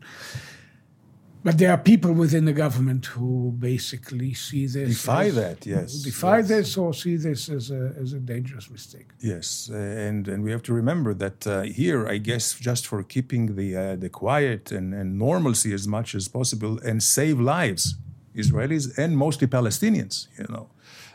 But 1.43 1.57
there 1.57 1.71
are 1.71 1.77
people 1.77 2.13
within 2.13 2.45
the 2.45 2.53
government 2.53 3.07
who 3.07 3.55
basically 3.57 4.33
see 4.35 4.67
this 4.67 4.89
defy 4.89 5.25
as, 5.25 5.35
that, 5.35 5.65
yes, 5.65 5.93
defy 5.93 6.37
yes. 6.37 6.47
this 6.47 6.77
or 6.77 6.93
see 6.93 7.15
this 7.17 7.49
as 7.49 7.71
a 7.71 7.93
as 7.99 8.13
a 8.13 8.19
dangerous 8.19 8.69
mistake. 8.69 9.07
Yes, 9.19 9.69
uh, 9.71 9.75
and 10.07 10.27
and 10.27 10.43
we 10.43 10.51
have 10.51 10.61
to 10.63 10.73
remember 10.73 11.15
that 11.15 11.47
uh, 11.47 11.61
here, 11.63 12.07
I 12.07 12.17
guess, 12.19 12.53
just 12.53 12.85
for 12.85 13.01
keeping 13.03 13.55
the 13.55 13.75
uh, 13.75 13.95
the 13.95 14.09
quiet 14.09 14.71
and, 14.71 14.93
and 14.93 15.17
normalcy 15.17 15.73
as 15.73 15.87
much 15.87 16.13
as 16.13 16.27
possible 16.27 16.79
and 16.85 17.01
save 17.01 17.39
lives, 17.39 17.95
Israelis 18.35 18.95
and 18.97 19.17
mostly 19.17 19.47
Palestinians, 19.47 20.27
you 20.37 20.45
know. 20.49 20.67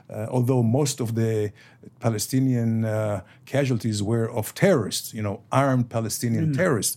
Uh, 0.08 0.26
although 0.30 0.62
most 0.62 1.00
of 1.00 1.14
the 1.14 1.52
Palestinian 2.00 2.84
uh, 2.84 3.20
casualties 3.44 4.02
were 4.02 4.30
of 4.30 4.54
terrorists, 4.54 5.12
you 5.12 5.22
know, 5.22 5.42
armed 5.50 5.88
Palestinian 5.88 6.52
mm. 6.52 6.56
terrorists. 6.56 6.96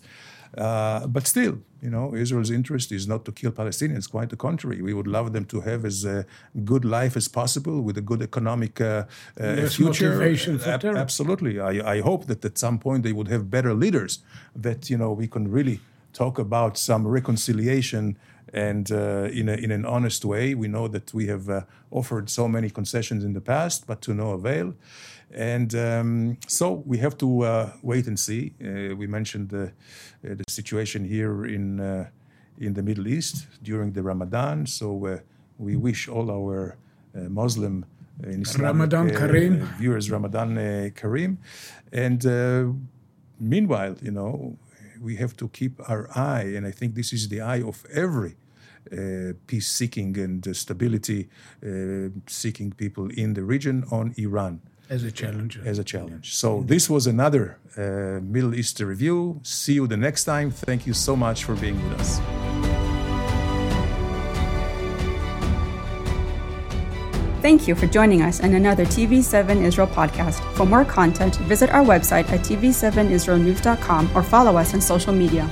Uh, 0.58 1.08
but 1.08 1.28
still, 1.28 1.60
you 1.82 1.90
know, 1.90 2.14
Israel's 2.14 2.52
interest 2.52 2.92
is 2.92 3.08
not 3.08 3.26
to 3.26 3.32
kill 3.32 3.52
Palestinians. 3.52 4.10
Quite 4.10 4.30
the 4.30 4.36
contrary. 4.36 4.82
We 4.82 4.94
would 4.94 5.08
love 5.08 5.34
them 5.34 5.46
to 5.46 5.62
have 5.62 5.86
as 5.86 6.06
a 6.06 6.26
good 6.66 6.84
life 6.84 7.16
as 7.16 7.28
possible 7.28 7.82
with 7.82 7.98
a 7.98 8.02
good 8.02 8.22
economic 8.22 8.82
uh, 8.82 9.06
uh, 9.40 9.68
future. 9.68 10.14
Motivation 10.14 10.60
for 10.60 10.78
terror. 10.78 10.98
absolutely. 10.98 11.60
I, 11.60 11.96
I 11.96 12.02
hope 12.02 12.26
that 12.26 12.44
at 12.44 12.58
some 12.58 12.80
point 12.80 13.04
they 13.04 13.14
would 13.14 13.30
have 13.30 13.50
better 13.50 13.74
leaders 13.74 14.20
that 14.56 14.90
you 14.90 14.98
know 14.98 15.12
we 15.12 15.28
can 15.28 15.50
really 15.50 15.80
talk 16.14 16.40
about 16.40 16.78
some 16.78 17.08
reconciliation 17.08 18.18
and 18.54 18.92
uh, 18.92 19.30
in, 19.32 19.48
a, 19.48 19.54
in 19.54 19.72
an 19.72 19.86
honest 19.86 20.26
way. 20.26 20.56
We 20.56 20.68
know 20.68 20.88
that 20.88 21.14
we 21.14 21.28
have 21.28 21.50
uh, 21.50 21.62
offered 21.92 22.30
so 22.30 22.48
many 22.48 22.70
concessions 22.70 23.24
in 23.24 23.34
the 23.34 23.42
past, 23.42 23.86
but 23.86 24.02
to 24.02 24.14
no 24.14 24.32
avail. 24.32 24.74
And 25.34 25.76
um, 25.76 26.38
so 26.48 26.84
we 26.86 26.98
have 26.98 27.18
to 27.20 27.42
uh, 27.42 27.72
wait 27.82 28.08
and 28.08 28.20
see. 28.20 28.54
Uh, 28.62 28.96
we 28.96 29.08
mentioned 29.08 29.50
the, 29.50 29.64
uh, 29.64 30.36
the 30.36 30.44
situation 30.48 31.06
here 31.06 31.46
in, 31.46 31.80
uh, 31.80 32.10
in 32.60 32.74
the 32.74 32.82
Middle 32.82 33.08
East 33.08 33.48
during 33.62 33.94
the 33.94 34.02
Ramadan. 34.02 34.66
So 34.66 35.06
uh, 35.06 35.20
we 35.58 35.76
wish 35.76 36.08
all 36.08 36.32
our 36.32 36.78
uh, 37.16 37.22
Muslim 37.30 37.86
in 38.24 38.44
Ramadan 38.58 39.12
Kareem 39.12 39.62
viewers 39.78 40.12
Ramadan 40.12 40.56
Kareem. 40.94 41.38
And 41.94 42.22
meanwhile, 43.40 43.96
you 44.02 44.12
know, 44.12 44.58
we 45.00 45.16
have 45.16 45.36
to 45.38 45.48
keep 45.50 45.80
our 45.90 46.10
eye, 46.16 46.54
and 46.56 46.66
I 46.68 46.72
think 46.72 46.96
this 46.96 47.14
is 47.14 47.30
the 47.30 47.42
eye 47.42 47.62
of 47.62 47.86
every 47.94 48.36
uh, 48.92 49.34
peace 49.48 49.72
seeking 49.72 50.18
and 50.18 50.48
uh, 50.48 50.54
stability 50.54 51.30
uh, 51.64 52.10
seeking 52.28 52.72
people 52.72 53.10
in 53.12 53.34
the 53.34 53.44
region 53.44 53.86
on 53.92 54.14
Iran 54.18 54.62
as 54.90 55.04
a 55.04 55.12
challenge. 55.12 55.60
As 55.64 55.80
a 55.80 55.84
challenge. 55.84 56.36
So 56.36 56.64
this 56.66 56.90
was 56.90 57.08
another 57.08 57.58
uh, 57.78 58.20
Middle 58.22 58.56
East 58.56 58.80
review. 58.80 59.40
See 59.44 59.74
you 59.74 59.88
the 59.88 59.98
next 59.98 60.26
time. 60.26 60.52
Thank 60.52 60.88
you 60.88 60.94
so 60.94 61.16
much 61.16 61.44
for 61.44 61.56
being 61.56 61.82
with 61.84 62.00
us. 62.00 62.20
Thank 67.42 67.70
you 67.70 67.76
for 67.76 67.88
joining 67.88 68.22
us 68.22 68.42
in 68.42 68.54
another 68.56 68.86
TV7 68.86 69.64
Israel 69.64 69.88
podcast. 69.88 70.42
For 70.56 70.66
more 70.66 70.84
content, 70.84 71.38
visit 71.48 71.70
our 71.70 71.84
website 71.84 72.30
at 72.32 72.42
tv7israelnews.com 72.42 74.12
or 74.14 74.24
follow 74.24 74.58
us 74.58 74.74
on 74.74 74.82
social 74.82 75.14
media. 75.14 75.50